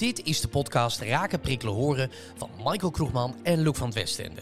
Dit 0.00 0.24
is 0.24 0.40
de 0.40 0.48
podcast 0.48 1.00
Raken, 1.00 1.40
Prikkelen, 1.40 1.74
Horen 1.74 2.10
van 2.36 2.50
Michael 2.64 2.90
Kroegman 2.90 3.36
en 3.42 3.60
Luc 3.60 3.76
van 3.76 3.86
het 3.86 3.94
Westende. 3.94 4.40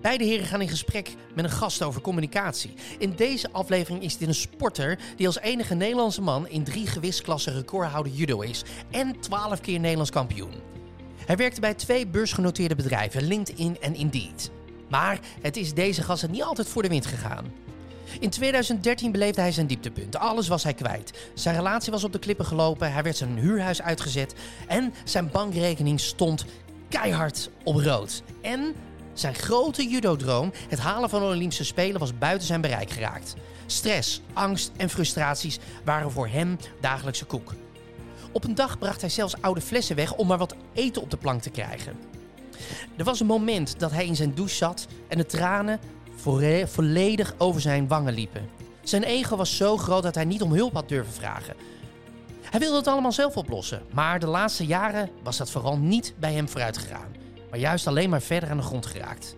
Beide 0.00 0.24
heren 0.24 0.46
gaan 0.46 0.60
in 0.60 0.68
gesprek 0.68 1.14
met 1.34 1.44
een 1.44 1.50
gast 1.50 1.82
over 1.82 2.00
communicatie. 2.00 2.74
In 2.98 3.12
deze 3.16 3.50
aflevering 3.50 4.02
is 4.02 4.16
dit 4.16 4.28
een 4.28 4.34
sporter 4.34 4.98
die 5.16 5.26
als 5.26 5.38
enige 5.38 5.74
Nederlandse 5.74 6.22
man 6.22 6.48
in 6.48 6.64
drie 6.64 6.86
gewichtsklassen 6.86 7.52
recordhouder 7.54 8.12
judo 8.12 8.40
is 8.40 8.62
en 8.90 9.20
12 9.20 9.60
keer 9.60 9.80
Nederlands 9.80 10.10
kampioen. 10.10 10.54
Hij 11.26 11.36
werkte 11.36 11.60
bij 11.60 11.74
twee 11.74 12.06
beursgenoteerde 12.06 12.74
bedrijven, 12.74 13.22
LinkedIn 13.22 13.80
en 13.80 13.94
Indeed. 13.94 14.50
Maar 14.88 15.20
het 15.40 15.56
is 15.56 15.74
deze 15.74 16.02
gast 16.02 16.28
niet 16.28 16.42
altijd 16.42 16.68
voor 16.68 16.82
de 16.82 16.88
wind 16.88 17.06
gegaan. 17.06 17.52
In 18.20 18.30
2013 18.30 19.12
beleefde 19.12 19.40
hij 19.40 19.52
zijn 19.52 19.66
dieptepunt. 19.66 20.16
Alles 20.16 20.48
was 20.48 20.62
hij 20.62 20.74
kwijt. 20.74 21.30
Zijn 21.34 21.56
relatie 21.56 21.92
was 21.92 22.04
op 22.04 22.12
de 22.12 22.18
klippen 22.18 22.46
gelopen, 22.46 22.92
hij 22.92 23.02
werd 23.02 23.16
zijn 23.16 23.38
huurhuis 23.38 23.82
uitgezet 23.82 24.34
en 24.68 24.94
zijn 25.04 25.30
bankrekening 25.30 26.00
stond 26.00 26.44
keihard 26.88 27.50
op 27.64 27.76
rood. 27.76 28.22
En 28.40 28.74
zijn 29.12 29.34
grote 29.34 29.88
judodroom, 29.88 30.52
het 30.68 30.78
halen 30.78 31.10
van 31.10 31.20
de 31.20 31.26
Olympische 31.26 31.64
Spelen, 31.64 32.00
was 32.00 32.18
buiten 32.18 32.46
zijn 32.46 32.60
bereik 32.60 32.90
geraakt. 32.90 33.34
Stress, 33.66 34.22
angst 34.32 34.72
en 34.76 34.90
frustraties 34.90 35.58
waren 35.84 36.10
voor 36.10 36.28
hem 36.28 36.56
dagelijkse 36.80 37.24
koek. 37.24 37.54
Op 38.32 38.44
een 38.44 38.54
dag 38.54 38.78
bracht 38.78 39.00
hij 39.00 39.10
zelfs 39.10 39.34
oude 39.40 39.60
flessen 39.60 39.96
weg 39.96 40.14
om 40.14 40.26
maar 40.26 40.38
wat 40.38 40.54
eten 40.72 41.02
op 41.02 41.10
de 41.10 41.16
plank 41.16 41.42
te 41.42 41.50
krijgen. 41.50 41.96
Er 42.96 43.04
was 43.04 43.20
een 43.20 43.26
moment 43.26 43.78
dat 43.78 43.90
hij 43.90 44.06
in 44.06 44.16
zijn 44.16 44.34
douche 44.34 44.54
zat 44.54 44.86
en 45.08 45.18
de 45.18 45.26
tranen 45.26 45.80
volledig 46.66 47.34
over 47.38 47.60
zijn 47.60 47.88
wangen 47.88 48.14
liepen. 48.14 48.48
Zijn 48.82 49.02
ego 49.02 49.36
was 49.36 49.56
zo 49.56 49.76
groot 49.76 50.02
dat 50.02 50.14
hij 50.14 50.24
niet 50.24 50.42
om 50.42 50.52
hulp 50.52 50.74
had 50.74 50.88
durven 50.88 51.12
vragen. 51.12 51.54
Hij 52.42 52.60
wilde 52.60 52.76
het 52.76 52.86
allemaal 52.86 53.12
zelf 53.12 53.36
oplossen, 53.36 53.82
maar 53.90 54.18
de 54.20 54.26
laatste 54.26 54.66
jaren 54.66 55.10
was 55.22 55.36
dat 55.36 55.50
vooral 55.50 55.78
niet 55.78 56.14
bij 56.18 56.32
hem 56.32 56.48
vooruit 56.48 56.78
gegaan, 56.78 57.16
maar 57.50 57.58
juist 57.58 57.86
alleen 57.86 58.10
maar 58.10 58.22
verder 58.22 58.50
aan 58.50 58.56
de 58.56 58.62
grond 58.62 58.86
geraakt. 58.86 59.36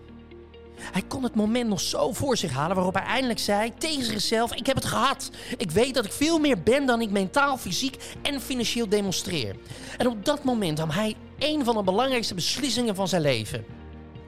Hij 0.91 1.01
kon 1.07 1.23
het 1.23 1.35
moment 1.35 1.69
nog 1.69 1.81
zo 1.81 2.13
voor 2.13 2.37
zich 2.37 2.51
halen 2.51 2.75
waarop 2.75 2.93
hij 2.93 3.03
eindelijk 3.03 3.39
zei 3.39 3.73
tegen 3.77 4.03
zichzelf: 4.03 4.55
Ik 4.55 4.65
heb 4.65 4.75
het 4.75 4.85
gehad. 4.85 5.31
Ik 5.57 5.71
weet 5.71 5.93
dat 5.93 6.05
ik 6.05 6.11
veel 6.11 6.39
meer 6.39 6.63
ben 6.63 6.85
dan 6.85 7.01
ik 7.01 7.09
mentaal, 7.09 7.57
fysiek 7.57 7.97
en 8.21 8.41
financieel 8.41 8.89
demonstreer. 8.89 9.55
En 9.97 10.07
op 10.07 10.25
dat 10.25 10.43
moment 10.43 10.77
nam 10.77 10.89
hij 10.89 11.15
een 11.39 11.63
van 11.63 11.75
de 11.75 11.83
belangrijkste 11.83 12.33
beslissingen 12.33 12.95
van 12.95 13.07
zijn 13.07 13.21
leven. 13.21 13.65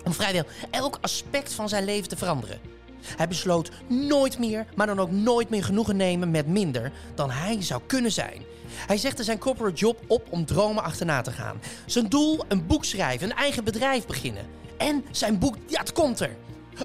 Om 0.07 0.13
vrijwel 0.13 0.43
elk 0.71 0.97
aspect 1.01 1.53
van 1.53 1.69
zijn 1.69 1.85
leven 1.85 2.09
te 2.09 2.17
veranderen. 2.17 2.59
Hij 3.01 3.27
besloot 3.27 3.71
nooit 3.87 4.39
meer, 4.39 4.65
maar 4.75 4.87
dan 4.87 4.99
ook 4.99 5.11
nooit 5.11 5.49
meer 5.49 5.63
genoegen 5.63 5.95
nemen 5.95 6.31
met 6.31 6.47
minder 6.47 6.91
dan 7.15 7.31
hij 7.31 7.61
zou 7.61 7.81
kunnen 7.85 8.11
zijn. 8.11 8.41
Hij 8.69 8.97
zegde 8.97 9.23
zijn 9.23 9.37
corporate 9.37 9.75
job 9.75 9.99
op 10.07 10.27
om 10.29 10.45
dromen 10.45 10.83
achterna 10.83 11.21
te 11.21 11.31
gaan. 11.31 11.61
Zijn 11.85 12.09
doel: 12.09 12.45
een 12.47 12.67
boek 12.67 12.85
schrijven, 12.85 13.29
een 13.29 13.35
eigen 13.35 13.63
bedrijf 13.63 14.05
beginnen. 14.05 14.45
En 14.77 15.05
zijn 15.11 15.39
boek, 15.39 15.55
ja, 15.65 15.79
het 15.79 15.91
komt 15.91 16.19
er. 16.19 16.35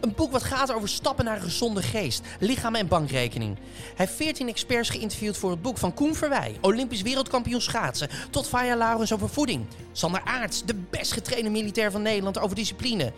Een 0.01 0.15
boek 0.15 0.33
wat 0.33 0.43
gaat 0.43 0.73
over 0.73 0.89
stappen 0.89 1.25
naar 1.25 1.37
een 1.37 1.43
gezonde 1.43 1.83
geest, 1.83 2.23
lichaam 2.41 2.75
en 2.75 2.89
bankrekening. 2.89 3.57
Hij 3.57 4.07
heeft 4.07 4.13
14 4.13 4.49
experts 4.49 4.91
geïnterviewd 4.91 5.37
voor 5.37 5.51
het 5.51 5.63
boek 5.63 5.79
van 5.79 5.95
Koen 5.95 6.15
Verwij, 6.15 6.57
Olympisch 6.61 7.03
wereldkampioen 7.03 7.61
schaatsen, 7.61 8.09
tot 8.31 8.49
Faya 8.49 8.77
Laurens 8.77 9.13
over 9.13 9.29
voeding. 9.29 9.67
Sander 9.93 10.21
Aarts, 10.25 10.65
de 10.65 10.75
best 10.91 11.13
getrainde 11.13 11.51
militair 11.51 11.91
van 11.91 12.03
Nederland 12.03 12.39
over 12.39 12.57
discipline. 12.57 13.13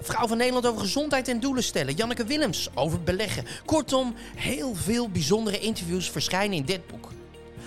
Vrouw 0.00 0.26
van 0.26 0.36
Nederland 0.36 0.66
over 0.66 0.80
gezondheid 0.80 1.28
en 1.28 1.40
doelen 1.40 1.62
stellen. 1.62 1.94
Janneke 1.94 2.24
Willems 2.24 2.68
over 2.74 3.02
beleggen. 3.02 3.44
Kortom, 3.64 4.14
heel 4.34 4.74
veel 4.74 5.08
bijzondere 5.08 5.58
interviews 5.58 6.10
verschijnen 6.10 6.56
in 6.56 6.64
dit 6.64 6.86
boek. 6.86 7.08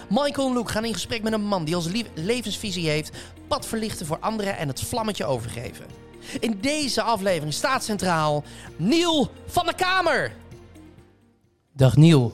Michael 0.09 0.47
en 0.47 0.53
Luke 0.53 0.71
gaan 0.71 0.85
in 0.85 0.93
gesprek 0.93 1.23
met 1.23 1.33
een 1.33 1.41
man 1.41 1.65
die 1.65 1.75
als 1.75 1.87
levensvisie 2.13 2.89
heeft... 2.89 3.17
pad 3.47 3.65
verlichten 3.65 4.05
voor 4.05 4.19
anderen 4.19 4.57
en 4.57 4.67
het 4.67 4.81
vlammetje 4.81 5.25
overgeven. 5.25 6.08
In 6.39 6.57
deze 6.61 7.01
aflevering 7.01 7.53
staat 7.53 7.83
centraal 7.83 8.43
Niel 8.77 9.31
van 9.45 9.65
der 9.65 9.75
Kamer. 9.75 10.31
Dag 11.73 11.97
Niel. 11.97 12.33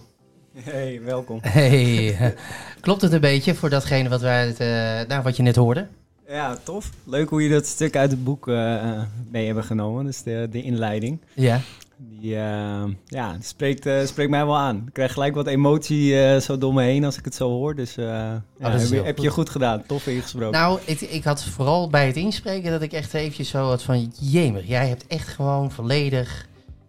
Hey, 0.53 1.01
welkom. 1.03 1.39
Hey, 1.41 2.35
klopt 2.81 3.01
het 3.01 3.11
een 3.11 3.21
beetje 3.21 3.55
voor 3.55 3.69
datgene 3.69 4.09
wat, 4.09 4.21
wij 4.21 4.47
het, 4.47 4.59
eh, 4.59 5.07
nou, 5.07 5.23
wat 5.23 5.35
je 5.35 5.43
net 5.43 5.55
hoorde? 5.55 5.87
Ja, 6.27 6.57
tof. 6.63 6.89
Leuk 7.03 7.29
hoe 7.29 7.43
je 7.43 7.49
dat 7.49 7.65
stuk 7.65 7.95
uit 7.95 8.11
het 8.11 8.23
boek 8.23 8.47
eh, 8.47 9.01
mee 9.31 9.45
hebben 9.45 9.63
genomen. 9.63 10.05
Dus 10.05 10.23
de, 10.23 10.47
de 10.51 10.61
inleiding. 10.61 11.19
Ja. 11.33 11.61
Die 11.97 12.35
eh, 12.35 12.83
ja, 13.05 13.37
spreekt, 13.39 13.85
eh, 13.85 14.05
spreekt 14.05 14.29
mij 14.29 14.45
wel 14.45 14.57
aan. 14.57 14.83
Ik 14.87 14.93
krijg 14.93 15.13
gelijk 15.13 15.35
wat 15.35 15.47
emotie 15.47 16.19
eh, 16.19 16.39
zo 16.39 16.57
door 16.57 16.73
me 16.73 16.83
heen 16.83 17.03
als 17.03 17.17
ik 17.17 17.25
het 17.25 17.35
zo 17.35 17.49
hoor. 17.49 17.75
Dus 17.75 17.97
eh, 17.97 18.05
ja, 18.05 18.43
dat 18.57 18.73
is 18.73 18.81
heb, 18.81 18.99
je, 18.99 19.05
heb 19.05 19.15
goed. 19.15 19.25
je 19.25 19.31
goed 19.31 19.49
gedaan. 19.49 19.83
Tof 19.85 20.07
ingesproken. 20.07 20.59
Nou, 20.59 20.79
ik, 20.85 21.01
ik 21.01 21.23
had 21.23 21.43
vooral 21.43 21.89
bij 21.89 22.05
het 22.07 22.15
inspreken 22.15 22.71
dat 22.71 22.81
ik 22.81 22.93
echt 22.93 23.13
eventjes 23.13 23.49
zo 23.49 23.63
had 23.65 23.83
van... 23.83 24.11
Jemig, 24.19 24.67
jij 24.67 24.87
hebt 24.87 25.07
echt 25.07 25.27
gewoon 25.27 25.71
volledig 25.71 26.47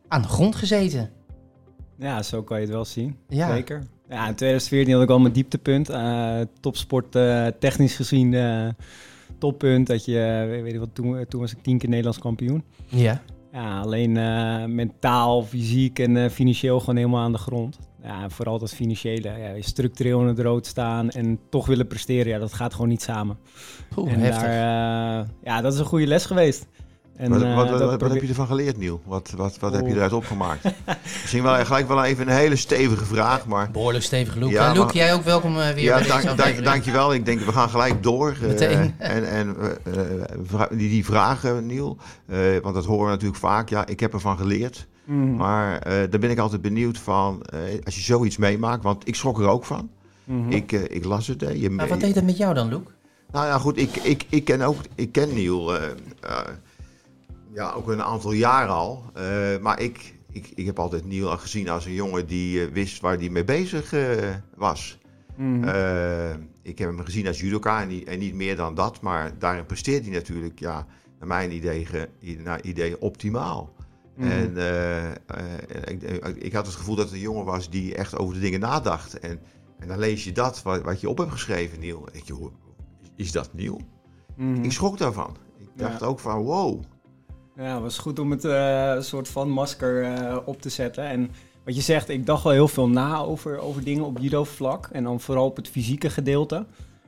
aan 0.09 0.23
de 0.23 0.29
grond 0.29 0.57
gezeten. 0.57 1.11
Ja, 1.99 2.23
zo 2.23 2.43
kan 2.43 2.57
je 2.57 2.65
het 2.65 2.73
wel 2.75 2.85
zien. 2.85 3.17
Ja. 3.29 3.55
Zeker. 3.55 3.83
Ja, 4.09 4.29
in 4.29 4.35
2014 4.35 4.95
had 4.95 5.03
ik 5.03 5.11
al 5.11 5.19
mijn 5.19 5.33
dieptepunt. 5.33 5.89
Eh, 5.89 6.41
topsport 6.61 7.17
eh, 7.17 7.47
technisch 7.59 7.97
gezien 7.97 8.35
eh, 8.35 8.69
toppunt. 9.39 9.87
Dat 9.87 10.05
je, 10.05 10.47
weet, 10.49 10.63
weet 10.63 10.73
je 10.73 10.79
wat, 10.79 10.89
toen, 10.93 11.27
toen 11.29 11.41
was 11.41 11.53
ik 11.53 11.63
tien 11.63 11.79
keer 11.79 11.89
Nederlands 11.89 12.19
kampioen. 12.19 12.65
Ja. 12.87 13.23
Ja, 13.57 13.81
alleen 13.81 14.17
eh, 14.17 14.65
mentaal, 14.65 15.43
fysiek 15.43 15.99
en 15.99 16.17
eh, 16.17 16.31
financieel 16.31 16.81
gewoon 16.81 16.97
helemaal 16.97 17.23
aan 17.23 17.33
de 17.33 17.39
grond. 17.39 17.79
Ja, 18.03 18.29
vooral 18.29 18.59
dat 18.59 18.75
financiële. 18.75 19.29
Ja, 19.29 19.63
structureel 19.63 20.21
in 20.21 20.27
het 20.27 20.39
rood 20.39 20.67
staan 20.67 21.11
en 21.11 21.39
toch 21.51 21.67
willen 21.67 21.87
presteren, 21.87 22.33
ja, 22.33 22.39
dat 22.39 22.53
gaat 22.53 22.73
gewoon 22.73 22.89
niet 22.89 23.03
samen. 23.03 23.39
Oeh, 23.97 24.13
en 24.13 24.21
heftig. 24.21 24.43
daar, 24.43 25.21
eh, 25.21 25.29
ja, 25.43 25.61
dat 25.61 25.73
is 25.73 25.79
een 25.79 25.85
goede 25.85 26.07
les 26.07 26.27
geweest. 26.27 26.67
En, 27.17 27.31
wat, 27.31 27.43
eh, 27.43 27.55
wat, 27.57 28.01
wat, 28.01 28.11
heb 28.13 28.23
je 28.23 28.29
ervan 28.29 28.47
geleerd, 28.47 28.77
Niel? 28.77 29.01
Wat, 29.05 29.33
wat, 29.37 29.59
wat 29.59 29.73
heb 29.73 29.87
je 29.87 29.95
eruit 29.95 30.13
opgemaakt? 30.13 30.65
Misschien 31.23 31.43
wel 31.43 31.65
gelijk 31.65 31.89
wel 31.89 32.05
even 32.05 32.29
een 32.29 32.35
hele 32.37 32.57
stevige 32.57 33.05
vraag, 33.05 33.47
maar... 33.47 33.71
Behoorlijk 33.71 34.05
stevig, 34.05 34.35
Luke. 34.35 34.51
Ja, 34.53 34.73
Luke, 34.73 34.85
maar- 34.85 34.95
jij 34.95 35.15
ook 35.15 35.23
welkom 35.25 35.59
eh, 35.61 35.71
weer 35.75 35.85
Ja, 35.85 35.97
dank, 35.99 36.09
dank, 36.09 36.25
aflevering. 36.29 36.65
dankjewel. 36.65 37.15
Ik 37.15 37.25
denk, 37.25 37.41
we 37.41 37.53
gaan 37.53 37.69
gelijk 37.69 38.03
door. 38.03 38.31
eh, 38.43 38.47
Meteen. 38.49 38.95
en 38.99 39.29
en 39.31 39.57
die, 40.71 40.89
die 40.91 41.05
vragen, 41.05 41.67
Niel, 41.67 41.97
eh, 42.27 42.39
want 42.63 42.75
dat 42.75 42.85
horen 42.85 43.05
we 43.05 43.11
natuurlijk 43.11 43.39
vaak. 43.41 43.69
Ja, 43.69 43.87
ik 43.87 44.01
heb 44.01 44.13
ervan 44.13 44.37
geleerd. 44.37 44.87
Mhm, 45.05 45.35
Maar 45.37 45.79
eh, 45.79 45.93
daar 46.11 46.21
ben 46.21 46.31
ik 46.31 46.39
altijd 46.39 46.63
benieuwd 46.63 46.99
van, 46.99 47.43
eh, 47.43 47.59
als 47.85 47.95
je 47.95 48.01
zoiets 48.03 48.37
meemaakt, 48.37 48.83
want 48.83 49.09
ik 49.09 49.15
schrok 49.15 49.39
er 49.41 49.49
ook 49.49 49.65
van. 49.65 49.89
mhm. 50.25 50.51
Ik, 50.51 50.73
eh, 50.73 50.81
ik 50.97 51.05
las 51.05 51.27
het. 51.27 51.45
je, 51.55 51.71
Maar 51.71 51.89
wat 51.89 52.01
deed 52.01 52.15
dat 52.15 52.25
met 52.25 52.37
jou 52.37 52.55
dan, 52.55 52.69
Luke? 52.69 52.91
Nou 53.33 53.47
ja, 53.47 53.59
goed, 53.59 53.77
ik, 53.79 53.97
ik, 53.97 54.27
ik 54.29 54.45
ken 54.45 54.63
ook, 54.63 54.77
ik 54.95 55.13
ken 55.13 55.35
Niel, 55.35 55.77
eh, 55.77 55.85
eh, 56.21 56.39
ja, 57.57 57.73
ook 57.73 57.89
een 57.89 58.03
aantal 58.03 58.33
jaren 58.33 58.75
al. 58.75 59.05
Eh, 59.15 59.59
maar 59.61 59.81
ik, 59.81 60.15
ik, 60.31 60.53
ik 60.55 60.67
heb 60.67 60.79
altijd 60.79 61.05
Niel 61.05 61.31
al 61.31 61.39
gezien 61.39 61.69
als 61.69 61.85
een 61.87 61.93
jongen 61.93 62.27
die 62.27 62.65
eh, 62.65 62.73
wist 62.73 63.01
waar 63.01 63.17
hij 63.19 63.29
mee 63.29 63.45
bezig 63.45 63.93
eh, 63.93 64.35
was. 64.57 64.99
Mhm. 65.37 66.39
Ik 66.63 66.79
heb 66.79 66.89
hem 66.89 67.05
gezien 67.05 67.27
als 67.27 67.41
judoka 67.41 67.83
en 67.83 67.89
niet, 67.89 68.05
en 68.09 68.19
niet 68.19 68.35
meer 68.35 68.57
dan 68.57 68.75
dat. 68.75 69.01
Maar 69.01 69.39
daarin 69.39 69.67
presteert 69.67 70.05
hij 70.05 70.13
natuurlijk, 70.15 70.59
ja, 70.59 70.87
naar 71.19 71.29
mijn 71.29 71.53
idee, 71.53 71.87
naar 72.39 72.63
idee 72.63 73.01
optimaal. 73.01 73.75
Mhm. 74.17 74.31
En 74.31 74.57
ik, 75.85 76.03
ik- 76.43 76.53
had 76.53 76.67
het 76.67 76.75
gevoel 76.75 76.95
dat 76.97 77.05
het 77.05 77.15
een 77.15 77.21
jongen 77.21 77.45
was 77.45 77.71
die 77.71 77.95
echt 77.95 78.17
over 78.19 78.35
de 78.35 78.41
dingen 78.41 78.61
nadacht. 78.61 79.19
En, 79.19 79.41
en 79.79 79.89
dan 79.89 79.99
lees 79.99 80.25
je 80.25 80.33
dat, 80.33 80.63
wat, 80.63 80.83
wat 80.83 81.01
je 81.01 81.09
op 81.09 81.19
hebt 81.19 81.33
geschreven, 81.33 81.81
Niel. 81.81 82.09
En 82.13 82.19
ik 82.19 82.25
joh, 82.25 82.53
is 83.17 83.33
dat 83.33 83.55
Niel? 83.55 83.81
Mhm. 84.37 84.65
Ik 84.65 84.73
schrok 84.73 84.99
daarvan. 84.99 85.37
Ik 85.59 85.69
dacht 85.75 86.01
Ja. 86.01 86.07
ook 86.07 86.21
van, 86.21 86.43
wow. 86.43 86.83
Ja, 87.57 87.73
het 87.73 87.83
was 87.83 87.99
goed 87.99 88.19
om 88.19 88.31
het 88.31 88.45
eh, 88.45 89.01
soort 89.01 89.29
van 89.29 89.51
masker 89.51 90.03
eh, 90.03 90.37
op 90.45 90.63
te 90.63 90.69
zetten. 90.69 91.05
En 91.05 91.31
wat 91.65 91.75
je 91.75 91.81
zegt, 91.81 92.09
ik 92.09 92.27
dacht 92.27 92.43
wel 92.43 92.53
heel 92.53 92.69
veel 92.69 92.89
na 92.89 93.19
over, 93.19 93.59
over 93.59 93.85
dingen 93.85 94.05
op 94.05 94.19
judo-vlak. 94.19 94.89
En 94.93 95.05
dan 95.05 95.21
vooral 95.21 95.47
op 95.47 95.57
het 95.57 95.69
fysieke 95.69 96.11
gedeelte. 96.11 96.67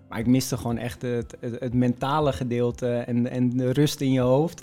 Maar 0.08 0.18
ik 0.18 0.26
miste 0.26 0.56
gewoon 0.56 0.78
echt 0.78 1.02
het, 1.02 1.36
het, 1.40 1.60
het 1.60 1.74
mentale 1.74 2.32
gedeelte 2.32 2.96
en, 2.96 3.30
en 3.30 3.56
de 3.56 3.72
rust 3.72 4.00
in 4.00 4.12
je 4.12 4.20
hoofd. 4.20 4.62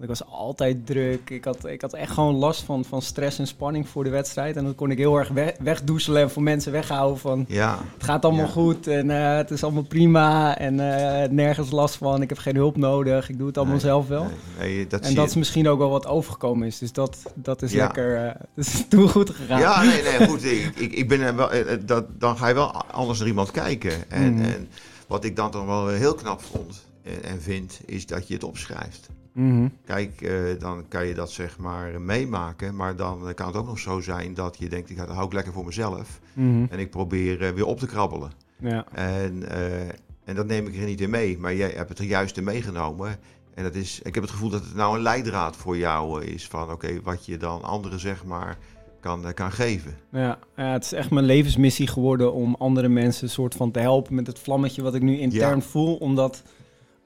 Ik 0.00 0.08
was 0.08 0.24
altijd 0.26 0.86
druk. 0.86 1.30
Ik 1.30 1.44
had, 1.44 1.66
ik 1.66 1.80
had 1.80 1.92
echt 1.92 2.12
gewoon 2.12 2.34
last 2.34 2.62
van, 2.62 2.84
van 2.84 3.02
stress 3.02 3.38
en 3.38 3.46
spanning 3.46 3.88
voor 3.88 4.04
de 4.04 4.10
wedstrijd. 4.10 4.56
En 4.56 4.64
dat 4.64 4.74
kon 4.74 4.90
ik 4.90 4.98
heel 4.98 5.16
erg 5.16 5.28
weg, 5.28 5.52
wegdoezelen 5.60 6.22
en 6.22 6.30
voor 6.30 6.42
mensen 6.42 6.72
weghouden 6.72 7.18
van... 7.18 7.44
Ja, 7.48 7.78
Het 7.94 8.04
gaat 8.04 8.24
allemaal 8.24 8.44
Ja. 8.44 8.50
goed 8.50 8.86
en 8.86 9.10
eh, 9.10 9.36
het 9.36 9.50
is 9.50 9.62
allemaal 9.62 9.82
prima 9.82 10.58
en 10.58 10.80
eh, 10.80 11.28
nergens 11.30 11.70
last 11.70 11.94
van. 11.96 12.22
Ik 12.22 12.28
heb 12.28 12.38
geen 12.38 12.54
hulp 12.56 12.76
nodig. 12.76 13.28
Ik 13.28 13.38
doe 13.38 13.46
het 13.46 13.56
allemaal 13.56 13.74
Nee, 13.76 13.84
zelf 13.84 14.08
wel. 14.08 14.22
nee, 14.58 14.74
nee, 14.74 14.86
dat 14.86 15.00
En 15.00 15.14
dat 15.14 15.28
is 15.28 15.34
misschien 15.34 15.68
ook 15.68 15.78
wel 15.78 15.90
wat 15.90 16.06
overgekomen 16.06 16.66
is. 16.66 16.78
Dus 16.78 16.92
dat, 16.92 17.18
dat 17.34 17.62
is 17.62 17.72
Ja. 17.72 17.84
lekker. 17.84 18.16
eh 18.24 18.34
dat 18.54 18.66
is 18.66 18.84
toen 18.88 19.08
goed 19.08 19.30
gegaan. 19.30 19.60
Ja, 19.60 19.82
nee, 19.82 20.02
nee, 20.02 20.28
goed. 20.28 20.44
Ik, 20.44 20.72
ik, 20.76 20.92
ik 20.92 21.08
ben 21.08 21.36
wel, 21.36 21.50
dat, 21.86 22.04
dan 22.18 22.36
ga 22.36 22.48
je 22.48 22.54
wel 22.54 22.72
anders 22.84 23.18
naar 23.18 23.28
iemand 23.28 23.50
kijken. 23.50 24.10
En, 24.10 24.34
Mhm. 24.34 24.44
en 24.44 24.68
wat 25.06 25.24
ik 25.24 25.36
dan 25.36 25.50
toch 25.50 25.64
wel 25.66 25.88
heel 25.88 26.14
knap 26.14 26.42
vond 26.42 26.84
en 27.22 27.42
vind, 27.42 27.80
is 27.84 28.06
dat 28.06 28.28
je 28.28 28.34
het 28.34 28.44
opschrijft. 28.44 29.08
Mhm. 29.36 29.68
Kijk, 29.84 30.20
eh, 30.20 30.34
dan 30.58 30.84
kan 30.88 31.06
je 31.06 31.14
dat 31.14 31.30
zeg 31.30 31.58
maar 31.58 32.00
meemaken. 32.00 32.76
Maar 32.76 32.96
dan 32.96 33.34
kan 33.34 33.46
het 33.46 33.56
ook 33.56 33.66
nog 33.66 33.78
zo 33.78 34.00
zijn 34.00 34.34
dat 34.34 34.56
je 34.58 34.68
denkt, 34.68 34.90
ik 34.90 34.98
hou 34.98 35.26
ik 35.26 35.32
lekker 35.32 35.52
voor 35.52 35.64
mezelf. 35.64 36.20
Mhm. 36.32 36.64
En 36.70 36.78
ik 36.78 36.90
probeer 36.90 37.42
eh, 37.42 37.50
weer 37.50 37.66
op 37.66 37.78
te 37.78 37.86
krabbelen. 37.86 38.30
Ja. 38.58 38.84
En, 38.92 39.48
eh, 39.50 39.88
En 40.24 40.34
dat 40.34 40.46
neem 40.46 40.66
ik 40.66 40.76
er 40.76 40.84
niet 40.84 41.00
in 41.00 41.10
mee. 41.10 41.38
Maar 41.38 41.54
jij 41.54 41.70
hebt 41.70 41.88
het 41.88 41.98
er 41.98 42.04
juist 42.04 42.36
in 42.36 42.44
meegenomen. 42.44 43.16
En 43.54 43.62
dat 43.62 43.74
is, 43.74 44.00
ik 44.02 44.14
heb 44.14 44.22
het 44.22 44.32
gevoel 44.32 44.50
dat 44.50 44.64
het 44.64 44.74
nou 44.74 44.96
een 44.96 45.02
leidraad 45.02 45.56
voor 45.56 45.76
jou 45.76 46.24
is. 46.24 46.46
Van 46.46 46.70
oké, 46.70 47.00
wat 47.02 47.26
je 47.26 47.36
dan 47.36 47.62
anderen 47.62 48.00
zeg 48.00 48.24
maar 48.24 48.58
kan, 49.00 49.34
kan 49.34 49.52
geven. 49.52 49.94
Ja, 50.10 50.38
ja, 50.56 50.72
het 50.72 50.84
is 50.84 50.92
echt 50.92 51.10
mijn 51.10 51.24
levensmissie 51.26 51.86
geworden 51.86 52.32
om 52.32 52.54
andere 52.58 52.88
mensen 52.88 53.24
een 53.24 53.30
soort 53.30 53.54
van 53.54 53.70
te 53.70 53.78
helpen 53.78 54.14
met 54.14 54.26
het 54.26 54.38
vlammetje 54.38 54.82
wat 54.82 54.94
ik 54.94 55.02
nu 55.02 55.18
intern 55.18 55.56
Ja. 55.56 55.60
voel. 55.62 55.96
Om 55.96 56.14
dat 56.14 56.42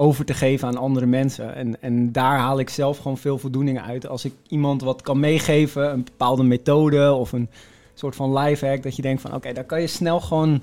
over 0.00 0.24
te 0.24 0.34
geven 0.34 0.68
aan 0.68 0.76
andere 0.76 1.06
mensen. 1.06 1.54
En, 1.54 1.82
en 1.82 2.12
daar 2.12 2.38
haal 2.38 2.58
ik 2.58 2.70
zelf 2.70 2.98
gewoon 2.98 3.18
veel 3.18 3.38
voldoening 3.38 3.80
uit. 3.80 4.08
Als 4.08 4.24
ik 4.24 4.32
iemand 4.48 4.82
wat 4.82 5.02
kan 5.02 5.20
meegeven, 5.20 5.92
een 5.92 6.04
bepaalde 6.04 6.42
methode 6.42 7.12
of 7.12 7.32
een 7.32 7.48
soort 7.94 8.16
van 8.16 8.38
lifehack. 8.38 8.82
Dat 8.82 8.96
je 8.96 9.02
denkt 9.02 9.22
van 9.22 9.34
oké, 9.34 9.52
daar 9.52 9.64
kan 9.64 9.80
je 9.80 9.86
snel 9.86 10.20
gewoon 10.20 10.48
een 10.48 10.62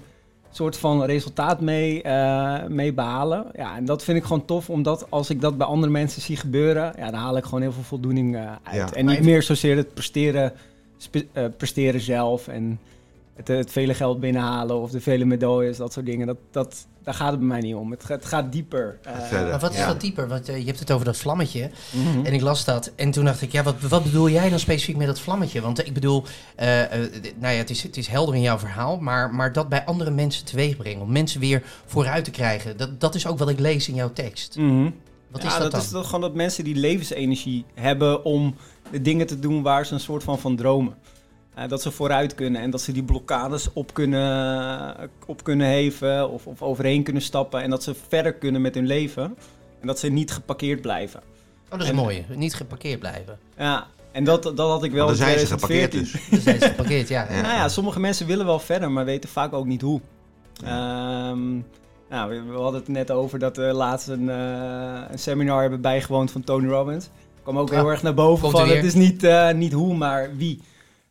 soort 0.51 0.77
van 0.77 1.03
resultaat 1.03 1.61
mee, 1.61 2.01
eh, 2.01 2.65
mee 2.67 2.93
behalen. 2.93 3.45
Ja, 3.55 3.75
en 3.75 3.85
dat 3.85 4.03
vind 4.03 4.17
ik 4.17 4.23
gewoon 4.23 4.45
tof, 4.45 4.69
omdat 4.69 5.05
als 5.09 5.29
ik 5.29 5.41
dat 5.41 5.57
bij 5.57 5.67
andere 5.67 5.91
mensen 5.91 6.21
zie 6.21 6.37
gebeuren, 6.37 6.93
ja, 6.97 7.11
dan 7.11 7.19
haal 7.19 7.37
ik 7.37 7.43
gewoon 7.43 7.61
heel 7.61 7.71
veel 7.71 7.83
voldoening 7.83 8.35
eh, 8.35 8.41
uit. 8.63 8.89
Ja. 8.89 8.91
En 8.93 9.05
niet 9.05 9.23
meer 9.23 9.43
zozeer 9.43 9.75
het 9.77 9.93
presteren, 9.93 10.53
eh, 11.33 11.45
presteren 11.57 12.01
zelf 12.01 12.47
en 12.47 12.79
het, 13.37 13.47
het 13.47 13.71
vele 13.71 13.93
geld 13.93 14.19
binnenhalen 14.19 14.81
of 14.81 14.91
de 14.91 15.01
vele 15.01 15.25
medailles, 15.25 15.77
dat 15.77 15.93
soort 15.93 16.05
dingen. 16.05 16.27
Dat, 16.27 16.37
dat, 16.51 16.87
daar 17.03 17.13
gaat 17.13 17.29
het 17.29 17.39
bij 17.39 17.47
mij 17.47 17.59
niet 17.59 17.75
om. 17.75 17.91
Het, 17.91 18.03
gaat- 18.05 18.17
het 18.19 18.25
gaat 18.25 18.51
dieper. 18.51 18.99
eh, 19.03 19.21
verder. 19.21 19.49
Maar 19.49 19.59
wat 19.59 19.71
is 19.73 19.77
Ja. 19.77 19.87
dat 19.87 20.01
dieper? 20.01 20.27
Want 20.27 20.49
eh, 20.49 20.57
je 20.59 20.65
hebt 20.65 20.79
het 20.79 20.91
over 20.91 21.05
dat 21.05 21.17
vlammetje. 21.17 21.69
mhm. 21.93 22.25
En 22.25 22.33
ik 22.33 22.41
las 22.41 22.65
dat. 22.65 22.91
En 22.95 23.11
toen 23.11 23.25
dacht 23.25 23.41
ik, 23.41 23.51
ja, 23.51 23.63
wat, 23.63 23.81
wat 23.81 24.03
bedoel 24.03 24.29
jij 24.29 24.49
dan 24.49 24.59
specifiek 24.59 24.95
met 24.97 25.07
dat 25.07 25.19
vlammetje? 25.19 25.61
Want 25.61 25.79
eh, 25.79 25.87
ik 25.87 25.93
bedoel, 25.93 26.23
eh, 26.55 26.83
eh, 26.83 27.11
nou 27.39 27.53
ja, 27.53 27.59
het 27.59 27.69
is, 27.69 27.83
het 27.83 27.97
is 27.97 28.07
helder 28.07 28.35
in 28.35 28.41
jouw 28.41 28.57
verhaal. 28.59 28.97
Maar, 28.99 29.33
maar 29.33 29.53
dat 29.53 29.69
bij 29.69 29.85
andere 29.85 30.11
mensen 30.11 30.45
teweeg 30.45 30.77
brengen. 30.77 31.01
Om 31.01 31.11
mensen 31.11 31.39
weer 31.39 31.63
vooruit 31.85 32.23
te 32.23 32.31
krijgen. 32.31 32.77
Dat, 32.77 32.99
dat 33.01 33.15
is 33.15 33.27
ook 33.27 33.37
wat 33.37 33.49
ik 33.49 33.59
lees 33.59 33.87
in 33.87 33.95
jouw 33.95 34.13
tekst. 34.13 34.55
Mhm. 34.57 34.89
Wat 35.31 35.41
ja, 35.41 35.47
is 35.47 35.57
dat, 35.57 35.71
dan? 35.71 35.79
is 35.79 35.89
toch 35.89 36.05
gewoon 36.05 36.21
dat 36.21 36.33
mensen 36.33 36.63
die 36.63 36.75
levensenergie 36.75 37.65
hebben 37.73 38.23
om 38.25 38.55
de 38.91 39.01
dingen 39.01 39.27
te 39.27 39.39
doen 39.39 39.61
waar 39.61 39.85
ze 39.85 39.93
een 39.93 39.99
soort 39.99 40.23
van 40.23 40.39
van 40.39 40.55
dromen. 40.55 40.95
Eh, 41.57 41.67
dat 41.67 41.81
ze 41.81 41.91
vooruit 41.91 42.35
kunnen 42.35 42.61
en 42.61 42.69
dat 42.69 42.81
ze 42.81 42.91
die 42.91 43.03
blokkades 43.03 43.69
op 43.73 43.93
kunnen, 43.93 44.95
op 45.25 45.43
kunnen 45.43 45.67
heven 45.67 46.29
of, 46.29 46.47
of 46.47 46.61
overheen 46.61 47.03
kunnen 47.03 47.21
stappen. 47.21 47.61
En 47.61 47.69
dat 47.69 47.83
ze 47.83 47.95
verder 48.07 48.33
kunnen 48.33 48.61
met 48.61 48.75
hun 48.75 48.85
leven. 48.87 49.23
En 49.81 49.87
dat 49.87 49.99
ze 49.99 50.07
niet 50.07 50.31
geparkeerd 50.31 50.81
blijven. 50.81 51.19
Oh, 51.65 51.71
dat 51.71 51.81
is 51.81 51.89
en- 51.89 51.95
mooi. 51.95 52.25
Niet 52.35 52.53
geparkeerd 52.55 52.99
blijven. 52.99 53.37
Ja, 53.57 53.87
en 54.11 54.23
dat, 54.23 54.43
dat 54.43 54.57
had 54.57 54.83
ik 54.83 54.91
wel 54.91 55.05
Want 55.05 55.17
dan 55.17 55.27
in 55.27 55.33
zijn 55.33 55.47
ze 55.47 55.53
geparkeerd 55.53 55.91
2014. 55.91 56.29
dus. 56.29 56.29
Dan 56.29 56.39
zijn 56.41 56.59
ze 56.61 56.67
geparkeerd, 56.67 57.07
ja. 57.07 57.27
Ja. 57.31 57.41
Nou 57.41 57.53
ja, 57.53 57.69
sommige 57.69 57.99
mensen 57.99 58.27
willen 58.27 58.45
wel 58.45 58.59
verder, 58.59 58.91
maar 58.91 59.05
weten 59.05 59.29
vaak 59.29 59.53
ook 59.53 59.65
niet 59.65 59.81
hoe. 59.81 60.01
Ehm, 60.63 61.53
nou, 62.09 62.29
we, 62.29 62.41
we 62.41 62.57
hadden 62.57 62.79
het 62.79 62.89
net 62.89 63.11
over 63.11 63.39
dat 63.39 63.57
we 63.57 63.63
laatst 63.63 64.07
een, 64.07 64.29
eh, 64.29 65.01
een 65.11 65.19
seminar 65.19 65.61
hebben 65.61 65.81
bijgewoond 65.81 66.31
van 66.31 66.43
Tony 66.43 66.67
Robbins. 66.67 67.09
kwam 67.43 67.57
ook 67.59 67.69
Ah, 67.71 67.75
heel 67.75 67.89
erg 67.89 68.03
naar 68.03 68.13
boven 68.13 68.41
komt 68.51 68.57
van 68.57 68.69
het 68.69 68.83
is 68.83 68.93
niet, 68.93 69.23
eh, 69.23 69.51
niet 69.51 69.73
hoe, 69.73 69.95
maar 69.95 70.29
wie. 70.35 70.61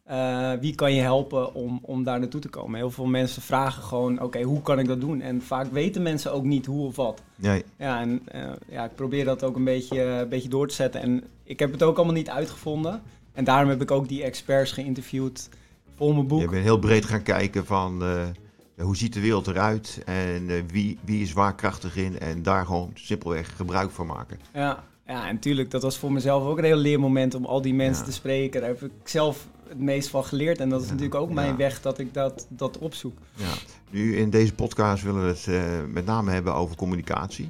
Eh, 0.07 0.53
wie 0.61 0.75
kan 0.75 0.93
je 0.95 1.01
helpen 1.01 1.55
om, 1.55 1.79
om 1.83 2.05
daar 2.05 2.19
naartoe 2.19 2.41
te 2.41 2.49
komen? 2.49 2.79
Heel 2.79 2.91
veel 2.91 3.07
mensen 3.07 3.43
vragen 3.43 3.83
gewoon, 3.83 4.21
oké, 4.23 4.43
hoe 4.43 4.63
kan 4.63 4.79
ik 4.79 4.87
dat 4.87 5.01
doen? 5.01 5.21
En 5.21 5.43
vaak 5.43 5.73
weten 5.73 6.03
mensen 6.03 6.33
ook 6.33 6.45
niet 6.45 6.67
hoe 6.67 6.87
of 6.87 6.97
wat. 6.97 7.23
Nee, 7.37 7.65
Ja, 7.79 8.01
en 8.01 8.23
eh, 8.29 8.43
ja, 8.69 8.85
ik 8.85 8.95
probeer 8.95 9.25
dat 9.25 9.45
ook 9.45 9.57
een 9.57 9.65
beetje, 9.65 10.03
een 10.03 10.29
beetje 10.29 10.49
door 10.49 10.69
te 10.69 10.75
zetten. 10.75 11.01
En 11.03 11.25
ik 11.45 11.59
heb 11.59 11.73
het 11.73 11.83
ook 11.83 11.97
allemaal 11.97 12.15
niet 12.15 12.31
uitgevonden. 12.31 13.03
En 13.33 13.45
daarom 13.45 13.69
heb 13.69 13.83
ik 13.83 13.91
ook 13.91 14.09
die 14.09 14.23
experts 14.23 14.73
geïnterviewd 14.73 15.49
voor 15.97 16.15
mijn 16.15 16.27
boek. 16.27 16.41
je 16.41 16.49
bent 16.49 16.63
heel 16.65 16.79
breed 16.79 17.05
gaan 17.05 17.23
kijken 17.23 17.67
van 17.67 18.03
eh, 18.05 18.85
hoe 18.85 18.97
ziet 18.97 19.13
de 19.13 19.21
wereld 19.21 19.47
eruit 19.47 20.03
en 20.05 20.51
eh, 20.51 20.63
wie, 20.73 20.99
wie 21.05 21.23
is 21.23 21.33
waar 21.33 21.55
krachtig 21.55 21.97
in 21.97 22.19
en 22.19 22.43
daar 22.43 22.67
gewoon 22.67 22.91
simpelweg 22.95 23.57
gebruik 23.57 23.91
van 23.91 24.07
maken. 24.07 24.39
Ja, 24.55 24.85
ja, 25.07 25.27
en 25.29 25.35
natuurlijk, 25.35 25.71
dat 25.71 25.83
was 25.83 25.99
voor 25.99 26.13
mezelf 26.13 26.45
ook 26.45 26.59
een 26.59 26.65
heel 26.65 26.77
leermoment 26.77 27.35
om 27.35 27.45
al 27.45 27.63
die 27.63 27.75
mensen 27.75 28.05
Ja. 28.05 28.09
te 28.11 28.15
spreken. 28.17 28.61
Daar 28.61 28.71
heb 28.71 28.83
ik 28.83 28.91
zelf 29.05 29.49
het 29.69 29.81
meest 29.81 30.09
van 30.09 30.25
geleerd. 30.25 30.61
En 30.61 30.69
dat 30.69 30.81
is 30.81 30.87
Ja, 30.87 30.93
natuurlijk 30.93 31.21
ook 31.21 31.29
ja. 31.29 31.35
mijn 31.35 31.57
weg 31.57 31.81
dat 31.81 31.99
ik 31.99 32.15
dat, 32.15 32.47
dat 32.49 32.79
opzoek. 32.79 33.19
Ja. 33.35 33.55
Nu 33.91 34.17
in 34.17 34.31
deze 34.31 34.55
podcast 34.55 35.03
willen 35.03 35.23
we 35.23 35.29
het 35.29 35.47
eh, 35.47 35.93
met 35.93 36.07
name 36.07 36.31
hebben 36.31 36.55
over 36.55 36.77
communicatie. 36.77 37.49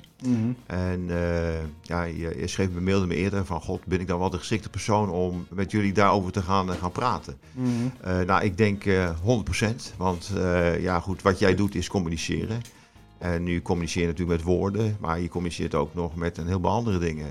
En 0.67 1.05
eh, 1.09 1.55
ja, 1.83 2.03
je, 2.03 2.35
je 2.39 2.47
schreef 2.47 2.71
me 2.71 2.81
mailde 2.81 3.07
me 3.07 3.15
eerder 3.15 3.45
van 3.45 3.61
god, 3.61 3.85
ben 3.85 4.01
ik 4.01 4.07
dan 4.07 4.19
wel 4.19 4.31
de 4.31 4.39
geschikte 4.39 4.69
persoon 4.69 5.11
om 5.11 5.47
met 5.51 5.71
jullie 5.71 5.93
daarover 5.93 6.33
te 6.33 6.43
gaan, 6.43 6.73
eh, 6.73 6.79
gaan 6.79 6.93
praten. 6.93 7.37
Mhm. 7.53 8.27
Nou, 8.27 8.45
ik 8.45 8.57
denk 8.57 8.85
eh 8.85 9.11
100%. 9.23 9.95
Want 9.97 10.33
ja, 10.81 11.01
goed, 11.01 11.23
wat 11.23 11.39
jij 11.39 11.55
doet 11.55 11.75
is 11.75 11.89
communiceren. 11.89 12.61
En 13.19 13.43
nu 13.43 13.63
communiceer 13.63 14.03
je 14.03 14.09
natuurlijk 14.09 14.39
met 14.39 14.47
woorden, 14.47 14.97
maar 15.01 15.21
je 15.21 15.29
communiceert 15.29 15.75
ook 15.75 15.95
nog 15.95 16.17
met 16.17 16.39
een 16.39 16.47
heleboel 16.47 16.71
andere 16.71 16.99
dingen. 16.99 17.27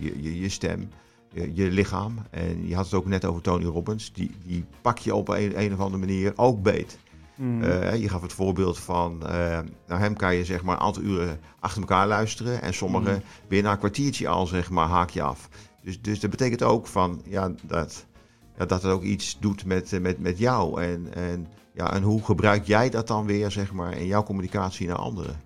Je, 0.00 0.22
je, 0.22 0.40
je 0.40 0.48
stem, 0.48 0.88
je, 1.32 1.50
je 1.54 1.70
lichaam. 1.70 2.18
En 2.30 2.68
je 2.68 2.74
had 2.74 2.84
het 2.84 2.94
ook 2.94 3.06
net 3.06 3.24
over 3.24 3.42
Tony 3.42 3.64
Robbins. 3.64 4.12
Die, 4.12 4.30
die 4.44 4.64
pak 4.82 4.98
je 4.98 5.14
op 5.14 5.28
een, 5.28 5.60
een 5.60 5.72
of 5.72 5.78
andere 5.80 5.98
manier 6.06 6.32
ook 6.36 6.62
beet. 6.62 6.98
Mhm. 7.34 7.62
Eh, 7.62 8.00
je 8.00 8.08
gaf 8.08 8.22
het 8.22 8.32
voorbeeld 8.32 8.78
van, 8.78 9.26
eh 9.26 9.58
naar 9.86 9.98
hem 9.98 10.16
kan 10.16 10.34
je 10.34 10.44
zeg 10.44 10.62
maar 10.62 10.74
een 10.76 10.82
aantal 10.82 11.02
uren 11.02 11.40
achter 11.60 11.80
elkaar 11.80 12.06
luisteren. 12.06 12.62
En 12.62 12.74
sommigen 12.74 13.12
Mhm. 13.12 13.22
weer 13.48 13.62
na 13.62 13.72
een 13.72 13.78
kwartiertje 13.78 14.28
al 14.28 14.46
zeg 14.46 14.70
maar 14.70 14.88
haak 14.88 15.10
je 15.10 15.22
af. 15.22 15.48
Dus, 15.82 16.00
dus 16.00 16.20
dat 16.20 16.30
betekent 16.30 16.62
ook 16.62 16.86
van, 16.86 17.22
ja, 17.24 17.52
dat, 17.62 18.06
ja, 18.58 18.66
dat 18.66 18.82
het 18.82 18.92
ook 18.92 19.02
iets 19.02 19.36
doet 19.40 19.64
met, 19.64 19.92
eh, 19.92 20.00
met, 20.00 20.18
met 20.20 20.38
jou. 20.38 20.82
En, 20.82 21.14
en, 21.14 21.46
ja, 21.74 21.92
en 21.92 22.02
hoe 22.02 22.24
gebruik 22.24 22.66
jij 22.66 22.90
dat 22.90 23.06
dan 23.06 23.26
weer 23.26 23.50
zeg 23.50 23.72
maar 23.72 23.96
in 23.96 24.06
jouw 24.06 24.22
communicatie 24.22 24.86
naar 24.86 24.96
anderen? 24.96 25.40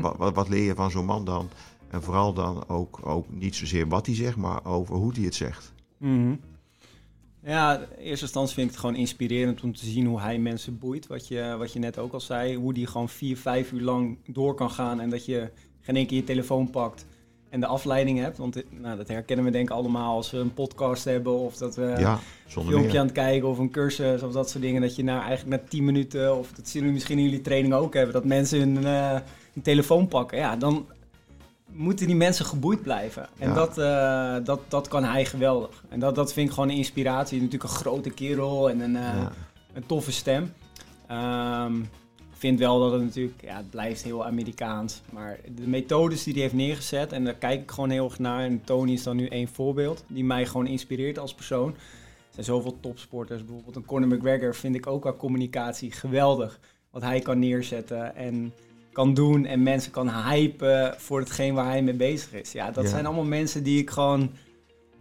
Wat, 0.00 0.16
wat, 0.16 0.34
wat 0.34 0.48
leer 0.48 0.62
je 0.64 0.74
van 0.74 0.90
zo'n 0.90 1.04
man 1.04 1.24
dan? 1.24 1.48
En 1.94 2.02
vooral 2.02 2.32
dan 2.32 2.68
ook, 2.68 3.06
ook 3.06 3.26
niet 3.28 3.54
zozeer 3.54 3.88
wat 3.88 4.06
hij 4.06 4.14
zegt, 4.14 4.36
maar 4.36 4.64
over 4.64 4.94
hoe 4.94 5.12
hij 5.14 5.24
het 5.24 5.34
zegt. 5.34 5.72
Mhm. 5.98 6.34
Ja, 7.42 7.78
in 7.78 7.86
eerste 7.98 8.24
instantie 8.24 8.54
vind 8.54 8.66
ik 8.66 8.72
het 8.72 8.80
gewoon 8.80 8.96
inspirerend 8.96 9.62
om 9.62 9.74
te 9.74 9.86
zien 9.86 10.06
hoe 10.06 10.20
hij 10.20 10.38
mensen 10.38 10.78
boeit. 10.78 11.06
Wat 11.06 11.28
je, 11.28 11.54
wat 11.58 11.72
je 11.72 11.78
net 11.78 11.98
ook 11.98 12.12
al 12.12 12.20
zei. 12.20 12.56
Hoe 12.56 12.72
die 12.72 12.86
gewoon 12.86 13.08
vier, 13.08 13.36
vijf 13.36 13.72
uur 13.72 13.80
lang 13.80 14.18
door 14.26 14.54
kan 14.54 14.70
gaan. 14.70 15.00
En 15.00 15.10
dat 15.10 15.24
je 15.24 15.50
geen 15.80 15.96
één 15.96 16.06
keer 16.06 16.16
je 16.16 16.24
telefoon 16.24 16.70
pakt 16.70 17.06
en 17.48 17.60
de 17.60 17.66
afleiding 17.66 18.18
hebt. 18.18 18.38
Want 18.38 18.62
nou, 18.70 18.96
dat 18.96 19.08
herkennen 19.08 19.44
we 19.44 19.50
denk 19.50 19.68
ik 19.68 19.76
allemaal 19.76 20.16
als 20.16 20.30
we 20.30 20.38
een 20.38 20.54
podcast 20.54 21.04
hebben. 21.04 21.38
Of 21.38 21.56
dat 21.56 21.76
we 21.76 21.94
ja, 21.98 22.12
een 22.12 22.18
filmpje 22.46 22.76
meer. 22.76 22.98
aan 22.98 23.06
het 23.06 23.14
kijken 23.14 23.48
of 23.48 23.58
een 23.58 23.70
cursus 23.70 24.22
of 24.22 24.32
dat 24.32 24.50
soort 24.50 24.62
dingen. 24.62 24.80
Dat 24.80 24.96
je 24.96 25.04
nou 25.04 25.22
eigenlijk 25.22 25.62
na 25.62 25.68
10 25.68 25.84
minuten, 25.84 26.38
of 26.38 26.48
dat 26.48 26.68
zullen 26.68 26.72
jullie 26.72 26.92
misschien 26.92 27.18
in 27.18 27.24
jullie 27.24 27.40
training 27.40 27.74
ook 27.74 27.94
hebben. 27.94 28.12
Dat 28.12 28.24
mensen 28.24 28.58
hun, 28.58 28.84
eh, 28.84 29.20
hun 29.52 29.62
telefoon 29.62 30.08
pakken. 30.08 30.38
Ja, 30.38 30.56
dan 30.56 30.86
moeten 31.74 32.06
die 32.06 32.16
mensen 32.16 32.44
geboeid 32.44 32.82
blijven. 32.82 33.28
En 33.38 33.48
Ja. 33.48 33.54
dat, 33.54 33.78
eh, 33.78 34.44
dat, 34.44 34.60
dat 34.68 34.88
kan 34.88 35.04
hij 35.04 35.24
geweldig. 35.24 35.84
En 35.88 36.00
dat, 36.00 36.14
dat 36.14 36.32
vind 36.32 36.48
ik 36.48 36.54
gewoon 36.54 36.68
een 36.70 36.76
inspiratie. 36.76 37.36
Natuurlijk 37.42 37.62
een 37.70 37.76
grote 37.78 38.10
kerel 38.10 38.70
en 38.70 38.80
een, 38.80 38.96
eh, 38.96 39.02
Ja. 39.02 39.32
een 39.72 39.86
toffe 39.86 40.12
stem. 40.12 40.52
Ik 42.30 42.40
vind 42.50 42.58
wel 42.58 42.78
dat 42.80 42.92
het 42.92 43.02
natuurlijk, 43.02 43.42
ja, 43.42 43.56
het 43.56 43.70
blijft 43.70 44.02
heel 44.02 44.24
Amerikaans. 44.26 45.00
Maar 45.10 45.38
de 45.54 45.66
methodes 45.68 46.22
die 46.24 46.32
hij 46.32 46.42
heeft 46.42 46.54
neergezet, 46.54 47.12
en 47.12 47.24
daar 47.24 47.34
kijk 47.34 47.62
ik 47.62 47.70
gewoon 47.70 47.90
heel 47.90 48.04
erg 48.04 48.18
naar. 48.18 48.44
En 48.44 48.62
Tony 48.64 48.92
is 48.92 49.02
dan 49.02 49.16
nu 49.16 49.26
één 49.26 49.48
voorbeeld, 49.48 50.04
die 50.08 50.24
mij 50.24 50.46
gewoon 50.46 50.66
inspireert 50.66 51.18
als 51.18 51.34
persoon. 51.34 51.68
Er 51.68 51.74
zijn 52.30 52.44
zoveel 52.46 52.76
topsporters, 52.80 53.44
bijvoorbeeld 53.44 53.76
een 53.76 53.84
Conor 53.84 54.08
McGregor 54.08 54.54
vind 54.54 54.74
ik 54.74 54.86
ook 54.86 55.00
qua 55.00 55.12
communicatie 55.12 55.92
geweldig. 55.92 56.58
Wat 56.90 57.02
hij 57.02 57.20
kan 57.20 57.38
neerzetten 57.38 58.16
en 58.16 58.52
kan 58.94 59.14
doen 59.14 59.46
en 59.46 59.62
mensen 59.62 59.92
kan 59.92 60.10
hypen 60.10 60.94
voor 60.98 61.20
hetgeen 61.20 61.54
waar 61.54 61.66
hij 61.68 61.82
mee 61.82 61.94
bezig 61.94 62.32
is. 62.32 62.52
Ja, 62.52 62.70
dat 62.70 62.84
Ja. 62.84 62.90
zijn 62.90 63.06
allemaal 63.06 63.24
mensen 63.24 63.62
die 63.62 63.78
ik 63.80 63.90
gewoon, 63.90 64.30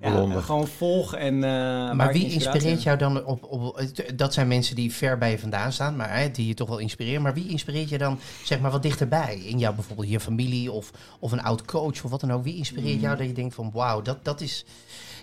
ja, 0.02 0.40
gewoon 0.42 0.68
volg. 0.68 1.16
En, 1.16 1.34
eh, 1.44 1.92
Maar 1.94 2.14
wie 2.14 2.32
inspireert 2.32 2.84
jou 2.84 2.98
dan 2.98 3.26
op, 3.26 3.44
op... 3.44 3.82
Dat 4.16 4.34
zijn 4.34 4.48
mensen 4.48 4.76
die 4.76 4.94
ver 4.94 5.18
bij 5.18 5.32
je 5.32 5.40
vandaan 5.40 5.72
staan, 5.72 5.96
maar 5.96 6.18
hè, 6.18 6.32
die 6.32 6.48
je 6.48 6.54
toch 6.54 6.70
wel 6.70 6.78
inspireren. 6.78 7.22
Maar 7.22 7.34
wie 7.34 7.48
inspireert 7.48 7.90
je 7.90 7.98
dan, 7.98 8.20
zeg 8.44 8.60
maar, 8.60 8.72
wat 8.72 8.82
dichterbij? 8.82 9.38
In 9.40 9.60
jou 9.60 9.76
bijvoorbeeld 9.76 10.10
je 10.10 10.20
familie 10.20 10.72
of, 10.72 10.92
of 11.20 11.32
een 11.32 11.42
oud 11.44 11.66
coach 11.66 12.04
of 12.04 12.12
wat 12.12 12.22
dan 12.22 12.32
ook. 12.32 12.44
Wie 12.44 12.56
inspireert 12.56 12.96
Mm. 12.96 13.02
jou 13.02 13.18
dat 13.18 13.28
je 13.28 13.34
denkt 13.34 13.56
van, 13.56 13.72
wauw, 13.74 14.02
dat, 14.02 14.26
dat, 14.26 14.42
is, 14.42 14.66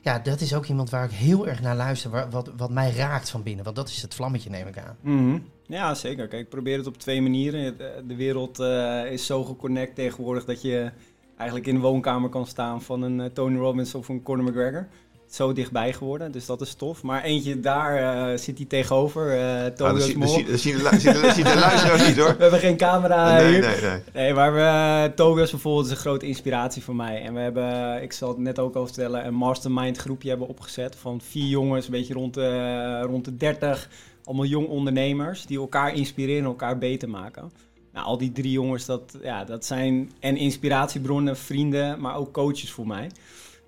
ja, 0.02 0.18
dat 0.18 0.40
is 0.40 0.54
ook 0.54 0.66
iemand 0.66 0.90
waar 0.90 1.04
ik 1.04 1.10
heel 1.10 1.48
erg 1.48 1.60
naar 1.60 1.76
luister. 1.76 2.10
Waar, 2.10 2.30
wat, 2.30 2.50
wat 2.56 2.70
mij 2.70 2.90
raakt 2.92 3.30
van 3.30 3.42
binnen. 3.42 3.64
Want 3.64 3.76
dat 3.76 3.88
is 3.88 4.02
het 4.02 4.14
vlammetje, 4.14 4.50
neem 4.50 4.66
ik 4.66 4.78
aan. 4.78 4.96
Mhm. 5.00 5.38
Ja, 5.70 5.94
zeker. 5.94 6.28
Kijk, 6.28 6.42
ik 6.42 6.48
probeer 6.48 6.76
het 6.76 6.86
op 6.86 6.98
twee 6.98 7.22
manieren. 7.22 7.78
Eh, 7.78 7.86
De 8.06 8.16
wereld 8.16 8.58
eh, 8.58 9.12
is 9.12 9.26
zo 9.26 9.44
geconnect 9.44 9.94
tegenwoordig 9.94 10.44
dat 10.44 10.62
je 10.62 10.90
eigenlijk 11.36 11.68
in 11.68 11.74
de 11.74 11.80
woonkamer 11.80 12.30
kan 12.30 12.46
staan 12.46 12.82
van 12.82 13.02
een 13.02 13.20
eh, 13.20 13.26
Tony 13.26 13.58
Robbins 13.58 13.94
of 13.94 14.08
een 14.08 14.22
Conor 14.22 14.44
McGregor. 14.44 14.88
Zo 15.30 15.52
dichtbij 15.52 15.92
geworden, 15.92 16.32
dus 16.32 16.46
dat 16.46 16.60
is 16.60 16.74
tof. 16.74 17.02
Maar 17.02 17.22
eentje 17.22 17.60
daar 17.60 17.96
eh, 18.32 18.38
zit 18.38 18.56
hij 18.58 18.66
tegenover, 18.66 19.32
eh 19.38 19.54
Ah, 19.56 19.62
dat 19.64 19.76
Tobias 19.76 20.04
zie- 20.04 20.18
dat 20.18 20.22
Mol. 20.24 20.34
zie- 20.34 20.44
dat 20.44 20.60
zien 20.60 20.76
de 20.76 20.82
lu- 20.90 20.98
zien 21.00 21.12
de- 21.12 21.30
zien 21.34 21.44
de 21.44 21.54
luisteraars 21.58 22.06
niet 22.06 22.16
hoor. 22.16 22.28
We 22.36 22.42
hebben 22.42 22.60
geen 22.60 22.76
camera 22.76 23.36
Nee, 23.36 23.48
hier. 23.52 23.60
nee, 23.60 23.80
nee. 23.90 24.00
Nee, 24.12 24.34
maar 24.34 24.54
we, 24.54 24.60
eh, 24.60 25.14
Tobias 25.14 25.50
bijvoorbeeld 25.50 25.84
is 25.86 25.90
een 25.90 25.96
grote 25.96 26.26
inspiratie 26.26 26.82
voor 26.82 26.94
mij. 26.96 27.22
En 27.22 27.34
we 27.34 27.40
hebben, 27.40 28.02
ik 28.02 28.12
zal 28.12 28.28
het 28.28 28.38
net 28.38 28.58
ook 28.58 28.74
al 28.74 28.84
vertellen, 28.84 29.26
een 29.26 29.34
mastermind 29.34 29.96
groepje 29.96 30.28
hebben 30.28 30.48
opgezet 30.48 30.96
van 30.96 31.20
vier 31.20 31.46
jongens, 31.48 31.84
een 31.86 31.92
beetje 31.92 32.14
rond 32.14 32.34
de, 32.34 33.00
rond 33.00 33.24
de 33.24 33.36
30. 33.36 33.88
Allemaal 34.24 34.46
jong 34.46 34.68
ondernemers 34.68 35.46
die 35.46 35.58
elkaar 35.58 35.94
inspireren 35.94 36.38
en 36.42 36.44
elkaar 36.48 36.78
beter 36.78 37.08
maken. 37.08 37.52
Nou, 37.92 38.06
al 38.06 38.18
die 38.18 38.32
drie 38.32 38.50
jongens, 38.52 38.84
dat, 38.86 39.18
ja, 39.22 39.44
dat 39.44 39.64
zijn 39.64 40.12
en 40.20 40.36
inspiratiebronnen, 40.36 41.36
vrienden, 41.36 42.00
maar 42.00 42.16
ook 42.16 42.32
coaches 42.32 42.70
voor 42.70 42.86
mij. 42.86 43.10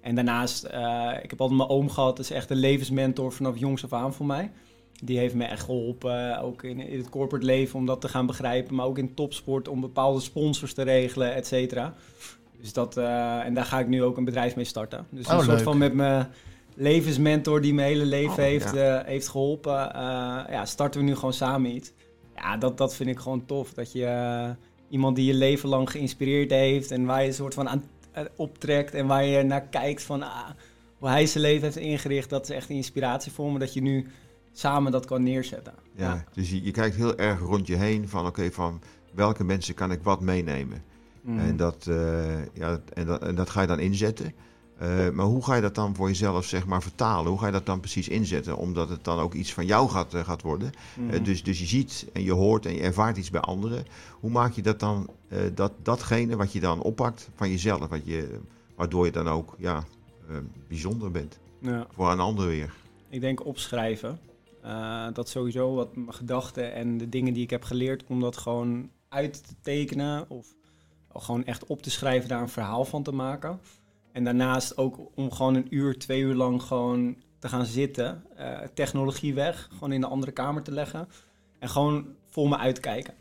En 0.02 0.14
daarnaast, 0.14 0.64
uh, 0.64 1.11
ik 1.23 1.30
heb 1.30 1.40
altijd 1.40 1.59
mijn 1.59 1.71
oom 1.71 1.90
gehad, 1.90 2.16
dat 2.16 2.25
is 2.25 2.30
echt 2.30 2.50
een 2.50 2.56
levensmentor 2.56 3.32
vanaf 3.32 3.59
jongs 3.59 3.85
af 3.85 3.92
aan 3.92 4.14
voor 4.14 4.26
mij. 4.26 4.50
Die 5.02 5.18
heeft 5.18 5.35
me 5.35 5.44
echt 5.44 5.64
geholpen, 5.64 6.40
ook 6.40 6.62
in, 6.62 6.80
in, 6.80 6.99
het 6.99 7.09
corporate 7.09 7.47
leven 7.47 7.78
om 7.78 7.87
dat 7.87 8.00
te 8.00 8.09
gaan 8.09 8.26
begrijpen, 8.26 8.75
maar 8.75 8.87
ook 8.87 8.99
in 8.99 9.14
topsport 9.14 9.68
om 9.68 9.80
bepaalde 9.80 10.21
sponsors 10.21 10.75
te 10.75 10.82
regelen, 10.82 11.35
et 11.35 11.47
cetera. 11.47 11.94
Dus 12.61 12.73
dat, 12.73 12.97
uh, 12.97 13.44
en 13.44 13.54
daar 13.54 13.64
ga 13.64 13.78
ik 13.78 13.88
nu 13.88 14.02
ook 14.02 14.16
een 14.16 14.25
bedrijf 14.25 14.56
mee 14.56 14.64
starten. 14.64 15.06
Dus 15.11 15.26
Oh, 15.26 15.32
een 15.32 15.38
soort 15.38 15.56
leuk. 15.56 15.64
van 15.64 15.78
met 15.78 15.94
mijn 15.94 16.28
levensmentor 16.75 17.61
die 17.61 17.75
mijn 17.75 17.88
hele 17.88 18.04
leven 18.04 18.30
Oh, 18.30 18.37
heeft, 18.37 18.75
ja. 18.75 18.99
eh, 18.99 19.06
heeft 19.06 19.28
geholpen, 19.28 19.94
eh, 19.94 20.00
ja, 20.50 20.64
starten 20.64 21.00
we 21.00 21.06
nu 21.06 21.14
gewoon 21.14 21.32
samen 21.32 21.75
iets. 21.75 21.92
Ja, 22.37 22.56
dat, 22.56 22.78
dat 22.78 22.94
vind 22.94 23.09
ik 23.09 23.18
gewoon 23.18 23.47
tof. 23.47 23.75
Dat 23.75 23.92
je 23.92 24.04
eh, 24.04 24.50
iemand 24.88 25.16
die 25.16 25.26
je 25.26 25.35
leven 25.35 25.68
lang 25.68 25.90
geïnspireerd 25.90 26.50
heeft 26.50 26.90
en 26.90 27.04
waar 27.04 27.21
je 27.23 27.28
een 27.28 27.35
soort 27.35 27.54
van 27.54 27.68
aan 27.68 27.78
eh, 27.78 28.01
optrekt 28.37 28.95
en 28.95 29.07
waar 29.07 29.25
je 29.25 29.42
naar 29.42 29.69
kijkt 29.69 30.02
van 30.02 30.23
ah, 30.23 30.49
hoe 30.99 31.09
hij 31.09 31.26
zijn 31.26 31.45
leven 31.45 31.62
heeft 31.62 31.76
ingericht, 31.76 32.31
dat 32.31 32.49
is 32.49 32.57
echt 32.57 32.71
een 32.71 32.76
inspiratie 32.76 33.33
voor 33.33 33.52
me. 33.52 33.59
Dat 33.59 33.75
je 33.75 33.83
nu 33.83 34.07
samen 34.52 34.92
dat 34.92 35.04
kan 35.04 35.23
neerzetten. 35.23 35.75
Ja, 35.95 36.25
dus 36.33 36.50
je, 36.50 36.62
je 36.62 36.71
kijkt 36.71 36.97
heel 36.97 37.16
erg 37.16 37.40
rond 37.40 37.66
je 37.66 37.76
heen 37.76 38.09
van 38.09 38.26
oké, 38.26 38.50
van 38.50 38.81
welke 39.14 39.45
mensen 39.45 39.75
kan 39.75 39.92
ik 39.92 40.02
wat 40.02 40.21
meenemen. 40.21 40.83
Mm. 41.21 41.38
En, 41.38 41.57
dat, 41.57 41.87
eh, 41.87 42.54
ja, 42.54 42.81
en, 42.95 43.07
dat, 43.07 43.23
en 43.23 43.35
dat 43.35 43.50
ga 43.50 43.61
je 43.61 43.66
dan 43.66 43.78
inzetten. 43.78 44.35
Eh, 44.83 45.11
maar 45.11 45.27
hoe 45.27 45.45
ga 45.45 45.55
je 45.55 45.61
dat 45.61 45.75
dan 45.75 45.95
voor 45.95 46.09
jezelf 46.09 46.45
zeg 46.45 46.67
maar 46.67 46.83
vertalen? 46.83 47.31
Hoe 47.31 47.41
ga 47.41 47.47
je 47.47 47.53
dat 47.53 47.67
dan 47.67 47.81
precies 47.81 48.09
inzetten? 48.09 48.57
Omdat 48.57 48.89
het 48.89 49.05
dan 49.05 49.19
ook 49.19 49.35
iets 49.35 49.53
van 49.53 49.67
jou 49.67 49.89
gaat, 49.89 50.15
eh, 50.15 50.25
gaat 50.25 50.43
worden. 50.43 50.73
Mhm. 50.97 51.11
Eh, 51.11 51.25
dus, 51.25 51.43
dus 51.43 51.59
je 51.59 51.67
ziet 51.67 52.07
en 52.12 52.23
je 52.23 52.33
hoort 52.33 52.67
en 52.67 52.75
je 52.75 52.81
ervaart 52.81 53.17
iets 53.17 53.31
bij 53.31 53.41
anderen. 53.41 53.85
Hoe 54.21 54.31
maak 54.31 54.53
je 54.53 54.62
dat 54.62 54.81
dan, 54.81 55.11
dat, 55.55 55.73
datgene 55.83 56.37
wat 56.37 56.53
je 56.53 56.61
dan 56.61 56.81
oppakt 56.81 57.31
van 57.35 57.51
jezelf? 57.51 57.89
Wat 57.89 58.05
je, 58.05 58.39
waardoor 58.75 59.05
je 59.05 59.12
dan 59.12 59.29
ook 59.29 59.55
ja, 59.59 59.85
bijzonder 60.69 61.11
bent 61.11 61.39
ja. 61.59 61.87
voor 61.95 62.11
een 62.11 62.21
ander 62.21 62.47
weer. 62.47 62.75
Ik 63.09 63.21
denk 63.21 63.47
opschrijven. 63.47 64.19
Dat 65.12 65.29
sowieso 65.29 65.75
wat 65.75 65.97
mijn 65.97 66.15
gedachten 66.15 66.73
en 66.75 66.99
de 66.99 67.09
dingen 67.09 67.33
die 67.33 67.43
ik 67.43 67.51
heb 67.51 67.62
geleerd, 67.62 68.05
om 68.07 68.21
dat 68.21 68.37
gewoon 68.37 68.91
uit 69.09 69.47
te 69.47 69.55
tekenen 69.61 70.31
of 70.31 70.47
gewoon 71.15 71.45
echt 71.45 71.67
op 71.67 71.83
te 71.83 71.91
schrijven, 71.91 72.29
daar 72.29 72.43
een 72.43 72.49
verhaal 72.49 72.85
van 72.85 73.03
te 73.03 73.12
maken. 73.12 73.61
En 74.12 74.25
daarnaast 74.25 74.76
ook 74.76 74.99
om 75.14 75.33
gewoon 75.33 75.54
een 75.54 75.66
uur, 75.71 75.99
twee 75.99 76.21
uur 76.21 76.35
lang 76.35 76.62
gewoon 76.62 77.16
te 77.38 77.49
gaan 77.49 77.66
zitten, 77.66 78.23
eh, 78.37 78.59
technologie 78.75 79.35
weg, 79.35 79.69
gewoon 79.73 79.92
in 79.92 80.02
een 80.02 80.11
andere 80.11 80.33
kamer 80.33 80.62
te 80.62 80.73
leggen 80.73 81.09
en 81.59 81.69
gewoon 81.69 82.07
voor 82.26 82.49
me 82.49 82.57
uitkijken. 82.59 83.14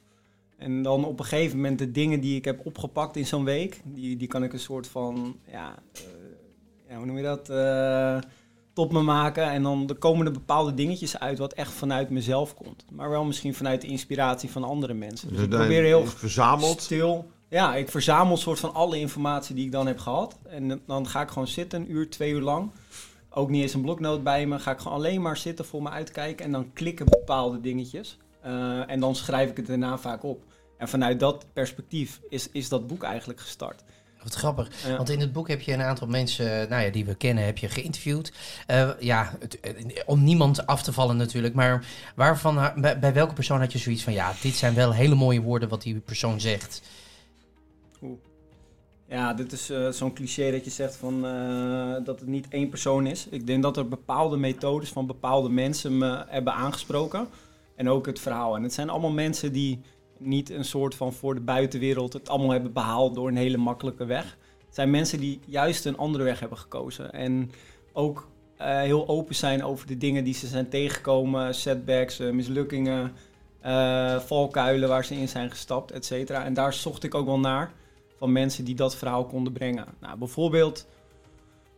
En 0.58 0.82
dan 0.84 1.06
op 1.06 1.20
een 1.20 1.26
gegeven 1.26 1.56
moment 1.56 1.80
de 1.80 1.92
dingen 1.92 2.20
die 2.20 2.36
ik 2.36 2.46
heb 2.46 2.66
opgepakt 2.66 3.16
in 3.16 3.26
zo'n 3.26 3.44
week, 3.44 3.82
die, 3.84 4.18
die 4.18 4.28
kan 4.28 4.44
ik 4.44 4.54
een 4.54 4.60
soort 4.60 4.88
van, 4.88 5.36
ja, 5.52 5.76
eh, 5.94 6.02
ja 6.90 6.96
hoe 6.98 7.06
noem 7.06 7.18
je 7.18 7.24
dat? 7.24 7.50
Eh, 7.50 8.18
tot 8.74 8.92
me 8.92 9.02
maken. 9.02 9.50
En 9.50 9.64
dan 9.64 9.90
er 9.90 9.96
komen 9.96 10.26
er 10.26 10.32
bepaalde 10.32 10.74
dingetjes 10.74 11.20
uit 11.20 11.38
wat 11.38 11.54
echt 11.54 11.72
vanuit 11.72 12.10
mezelf 12.10 12.56
komt. 12.56 12.86
Maar 12.92 13.10
wel 13.10 13.24
misschien 13.24 13.54
vanuit 13.54 13.82
de 13.82 13.88
inspiratie 13.88 14.50
van 14.50 14.64
andere 14.64 14.94
mensen. 14.94 15.30
Dus 15.34 15.42
ik 15.42 15.52
Dan 15.52 15.60
probeer 15.60 15.84
heel 15.84 16.06
verzameld. 16.06 16.82
stil. 16.82 17.32
Ja, 17.52 17.76
ik 17.76 17.90
verzamel 17.90 18.32
een 18.32 18.38
soort 18.38 18.60
van 18.60 18.74
alle 18.74 19.00
informatie 19.00 19.56
die 19.56 19.66
ik 19.66 19.72
dan 19.72 19.88
heb 19.88 20.00
gehad. 20.00 20.38
En 20.50 20.82
dan 20.88 21.08
ga 21.08 21.22
ik 21.22 21.30
gewoon 21.30 21.48
zitten, 21.48 21.82
een 21.82 21.92
uur, 21.92 22.10
twee 22.10 22.32
uur 22.32 22.42
lang. 22.42 22.72
Ook 23.30 23.50
niet 23.50 23.62
eens 23.62 23.74
een 23.74 23.82
bloknoot 23.82 24.24
bij 24.24 24.46
me. 24.46 24.60
Ga 24.60 24.72
ik 24.72 24.80
gewoon 24.80 24.98
alleen 24.98 25.22
maar 25.22 25.38
zitten 25.38 25.66
voor 25.66 25.82
me 25.82 25.90
uitkijken. 25.90 26.46
En 26.46 26.52
dan 26.52 26.74
klikken 26.74 27.06
bepaalde 27.10 27.62
dingetjes. 27.62 28.18
Eh, 28.42 28.90
en 28.90 29.00
dan 29.00 29.16
schrijf 29.16 29.50
ik 29.50 29.58
het 29.58 29.68
daarna 29.68 29.98
vaak 29.98 30.24
op. 30.24 30.44
En 30.78 30.88
vanuit 30.90 31.20
dat 31.20 31.46
perspectief 31.54 32.20
is, 32.30 32.50
is 32.52 32.70
dat 32.70 32.88
boek 32.88 33.04
eigenlijk 33.04 33.40
gestart. 33.40 33.84
Wat 34.24 34.34
grappig. 34.34 34.86
Ja. 34.88 34.96
Want 34.98 35.10
in 35.10 35.20
het 35.20 35.34
boek 35.34 35.48
heb 35.48 35.62
je 35.62 35.74
een 35.74 35.82
aantal 35.82 36.08
mensen 36.08 36.70
nou 36.70 36.84
ja, 36.84 36.90
die 36.90 37.06
we 37.06 37.16
kennen, 37.16 37.46
heb 37.46 37.58
je 37.58 37.70
geïnterviewd. 37.70 38.32
Eh, 38.68 38.90
ja, 39.00 39.34
het- 39.40 39.60
eh, 39.60 39.72
om 40.06 40.24
niemand 40.24 40.66
af 40.66 40.84
te 40.84 40.94
vallen 40.94 41.18
natuurlijk. 41.18 41.54
Maar 41.54 41.86
waarvan, 42.16 42.72
bij 43.00 43.14
welke 43.14 43.34
persoon 43.34 43.60
had 43.60 43.72
je 43.72 43.78
zoiets 43.78 44.04
van... 44.04 44.14
Ja, 44.14 44.34
dit 44.42 44.56
zijn 44.56 44.74
wel 44.74 44.94
hele 44.94 45.16
mooie 45.16 45.42
woorden 45.42 45.70
wat 45.70 45.82
die 45.82 46.00
persoon 46.00 46.40
zegt. 46.40 46.82
Ja, 49.12 49.34
dit 49.34 49.52
is 49.52 49.70
eh, 49.70 49.90
zo'n 49.90 50.14
cliché 50.14 50.52
dat 50.52 50.64
je 50.64 50.70
zegt 50.70 50.96
van, 50.96 51.26
eh, 51.26 52.06
dat 52.06 52.20
het 52.20 52.30
niet 52.30 52.48
één 52.50 52.70
persoon 52.70 53.08
is. 53.08 53.28
Ik 53.30 53.48
denk 53.48 53.64
dat 53.64 53.78
er 53.78 53.88
bepaalde 53.88 54.38
methodes 54.38 54.90
van 54.90 55.06
bepaalde 55.08 55.50
mensen 55.50 55.98
me 55.98 56.24
hebben 56.28 56.54
aangesproken. 56.54 57.28
En 57.76 57.90
ook 57.90 58.06
het 58.06 58.20
verhaal. 58.20 58.56
En 58.56 58.64
het 58.64 58.74
zijn 58.74 58.90
allemaal 58.90 59.12
mensen 59.12 59.54
die 59.54 59.82
niet 60.18 60.50
een 60.50 60.66
soort 60.66 60.96
van 60.96 61.14
voor 61.14 61.34
de 61.34 61.42
buitenwereld 61.42 62.14
het 62.14 62.30
allemaal 62.30 62.52
hebben 62.52 62.74
behaald 62.74 63.16
door 63.16 63.28
een 63.28 63.38
hele 63.38 63.58
makkelijke 63.58 64.06
weg. 64.06 64.38
Het 64.66 64.76
zijn 64.76 64.90
mensen 64.90 65.20
die 65.20 65.40
juist 65.46 65.86
een 65.86 65.98
andere 65.98 66.24
weg 66.24 66.40
hebben 66.40 66.58
gekozen. 66.58 67.12
En 67.14 67.52
ook 67.94 68.28
eh, 68.58 68.80
heel 68.80 69.08
open 69.08 69.36
zijn 69.36 69.64
over 69.64 69.88
de 69.88 69.98
dingen 69.98 70.24
die 70.24 70.34
ze 70.34 70.48
zijn 70.48 70.70
tegengekomen. 70.70 71.56
Setbacks, 71.56 72.18
mislukkingen, 72.18 73.14
valkuilen 74.20 74.90
waar 74.90 75.06
ze 75.06 75.16
in 75.16 75.28
zijn 75.28 75.50
gestapt, 75.50 75.92
et 75.92 76.06
cetera. 76.06 76.46
En 76.46 76.54
daar 76.54 76.74
zocht 76.74 77.04
ik 77.04 77.16
ook 77.16 77.26
wel 77.26 77.40
naar 77.40 77.72
van 78.22 78.32
mensen 78.32 78.66
die 78.66 78.76
dat 78.76 78.96
verhaal 78.96 79.26
konden 79.26 79.54
brengen. 79.54 79.86
Nou, 80.00 80.18
bijvoorbeeld 80.18 80.88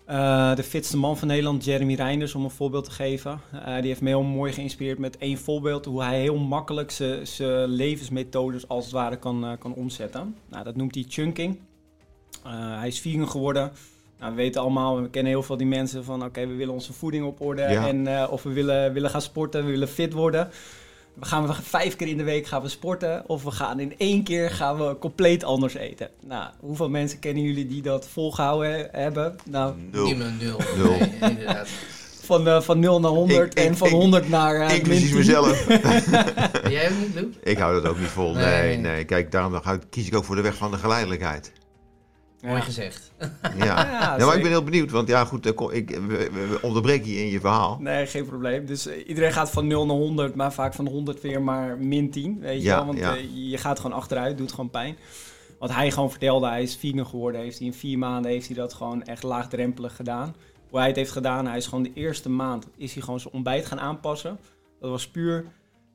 eh, 0.06 0.56
de 0.56 0.64
fitste 0.64 0.98
man 0.98 1.18
van 1.18 1.28
Nederland, 1.28 1.66
Jeremy 1.66 1.94
Reinders, 1.94 2.36
om 2.36 2.44
een 2.44 2.50
voorbeeld 2.50 2.84
te 2.86 2.92
geven. 2.92 3.40
Eh, 3.66 3.76
die 3.76 3.88
heeft 3.88 4.02
me 4.02 4.08
heel 4.10 4.24
mooi 4.24 4.52
geïnspireerd 4.54 4.98
met 5.00 5.18
één 5.18 5.38
voorbeeld 5.38 5.86
hoe 5.86 6.04
hij 6.04 6.22
heel 6.22 6.38
makkelijk 6.38 6.92
zijn- 6.92 7.66
levensmethodes 7.68 8.68
als 8.68 8.84
het 8.84 8.94
ware 8.94 9.18
kan, 9.18 9.46
eh, 9.46 9.52
kan 9.60 9.74
omzetten. 9.74 10.36
Nou, 10.50 10.64
dat 10.64 10.76
noemt 10.76 10.96
hij 10.96 11.06
chunking. 11.08 11.60
Hij 12.48 12.88
is 12.88 13.00
vegan 13.00 13.30
geworden. 13.30 13.72
Nou, 14.20 14.32
we 14.32 14.38
weten 14.38 14.62
allemaal, 14.62 15.02
we 15.02 15.10
kennen 15.10 15.32
heel 15.32 15.44
veel 15.44 15.58
die 15.58 15.68
mensen 15.68 16.04
van 16.04 16.24
oké, 16.24 16.48
we 16.48 16.54
willen 16.56 16.74
onze 16.74 16.94
voeding 16.94 17.26
op 17.26 17.42
orde 17.42 17.62
Ja. 17.62 17.88
en 17.88 18.30
of 18.30 18.44
we 18.44 18.54
willen, 18.54 18.94
willen 18.94 19.10
gaan 19.10 19.22
sporten, 19.22 19.66
we 19.66 19.72
willen 19.72 19.88
fit 19.88 20.14
worden. 20.14 20.50
We 21.14 21.26
gaan 21.26 21.48
we 21.48 21.54
vijf 21.54 21.96
keer 21.96 22.08
in 22.08 22.18
de 22.18 22.24
week 22.24 22.48
gaan 22.48 22.62
we 22.62 22.70
sporten 22.70 23.24
of 23.28 23.44
we 23.44 23.52
gaan 23.52 23.80
in 23.80 23.94
één 23.98 24.24
keer 24.24 24.50
gaan 24.52 24.78
we 24.78 24.98
compleet 25.00 25.44
anders 25.44 25.74
eten. 25.74 26.10
Nou, 26.28 26.50
hoeveel 26.60 26.90
mensen 26.90 27.20
kennen 27.20 27.44
jullie 27.44 27.68
die 27.68 27.82
dat 27.82 28.08
volgehouden 28.12 28.72
he- 28.72 28.88
hebben? 29.02 29.36
Nou, 29.50 29.74
Nul. 29.92 30.06
Niemand, 30.06 30.42
nul. 30.42 30.60
Nul. 30.78 30.98
Nee, 30.98 31.30
inderdaad. 31.30 31.68
van, 32.24 32.48
eh, 32.48 32.62
van 32.62 32.80
0 32.80 33.00
naar 33.00 33.12
100 33.12 33.40
Ik- 33.54 33.60
ik- 33.60 33.70
en 33.70 33.78
van 33.78 33.88
ik- 33.88 33.94
100 33.94 34.30
naar 34.30 34.56
eh, 34.56 34.76
Inclusief 34.76 35.08
10. 35.08 35.18
mezelf. 35.18 35.66
Jij 36.70 36.90
ook 36.92 37.16
niet? 37.16 37.36
Ik 37.44 37.58
hou 37.58 37.82
dat 37.82 37.92
ook 37.92 38.00
niet 38.00 38.08
vol. 38.08 38.34
Nee, 38.34 38.46
Nee, 38.46 38.62
nee. 38.78 38.78
nee. 38.92 39.04
Kijk, 39.06 39.32
daarom 39.32 39.62
ga 39.62 39.72
ik- 39.74 39.82
kies 39.90 40.08
ik 40.08 40.16
ook 40.16 40.24
voor 40.26 40.36
de 40.36 40.42
weg 40.42 40.56
van 40.56 40.72
de 40.72 40.78
geleidelijkheid. 40.78 41.52
Mooi 42.44 42.56
Ja. 42.56 42.62
gezegd. 42.62 43.12
Ja. 43.58 43.66
Ja, 43.66 44.16
ja, 44.18 44.26
maar 44.26 44.36
ik 44.36 44.42
ben 44.42 44.52
heel 44.52 44.64
benieuwd, 44.64 44.92
want 44.92 45.08
ja, 45.08 45.26
goed, 45.26 45.46
eh, 45.46 45.78
ik, 45.78 45.90
we, 45.90 46.00
we- 46.08 46.48
we 46.48 46.60
onderbreken 46.62 47.12
je 47.12 47.18
in 47.20 47.30
je 47.30 47.40
verhaal. 47.40 47.78
Nee, 47.80 48.06
geen 48.06 48.26
probleem. 48.26 48.66
Dus 48.66 48.86
eh, 48.88 49.08
iedereen 49.08 49.32
gaat 49.34 49.50
van 49.52 49.68
0 49.68 49.86
naar 49.86 49.96
100, 49.96 50.36
maar 50.36 50.54
vaak 50.54 50.74
van 50.74 50.88
100 50.88 51.22
weer 51.22 51.42
maar 51.42 51.78
min 51.78 52.12
10. 52.12 52.40
Weet 52.40 52.58
je 52.62 52.64
Ja, 52.68 52.76
wel? 52.76 52.86
Want 52.86 52.98
ja. 53.00 53.16
eh, 53.16 53.50
je 53.50 53.58
gaat 53.58 53.80
gewoon 53.80 53.98
achteruit, 53.98 54.38
doet 54.38 54.52
gewoon 54.52 54.70
pijn. 54.70 54.96
Wat 55.60 55.74
hij 55.74 55.92
gewoon 55.92 56.10
vertelde, 56.10 56.48
hij 56.48 56.62
is 56.64 56.76
vegan 56.76 57.06
geworden. 57.08 57.42
Heeft 57.42 57.58
hij 57.58 57.68
in 57.68 57.74
vier 57.74 57.98
maanden 57.98 58.32
heeft 58.32 58.48
hij 58.48 58.56
dat 58.56 58.74
gewoon 58.74 59.04
echt 59.04 59.24
laagdrempelig 59.24 59.96
gedaan. 59.96 60.36
Hoe 60.70 60.80
hij 60.80 60.88
het 60.88 60.98
heeft 60.98 61.12
gedaan, 61.12 61.48
hij 61.48 61.58
is 61.58 61.66
gewoon 61.68 61.84
de 61.84 61.92
eerste 61.94 62.30
maand 62.30 62.68
is 62.78 62.94
hij 62.94 63.04
gewoon 63.04 63.20
zijn 63.20 63.34
ontbijt 63.34 63.66
gaan 63.66 63.80
aanpassen. 63.80 64.40
Dat 64.80 64.90
was 64.90 65.08
puur 65.08 65.46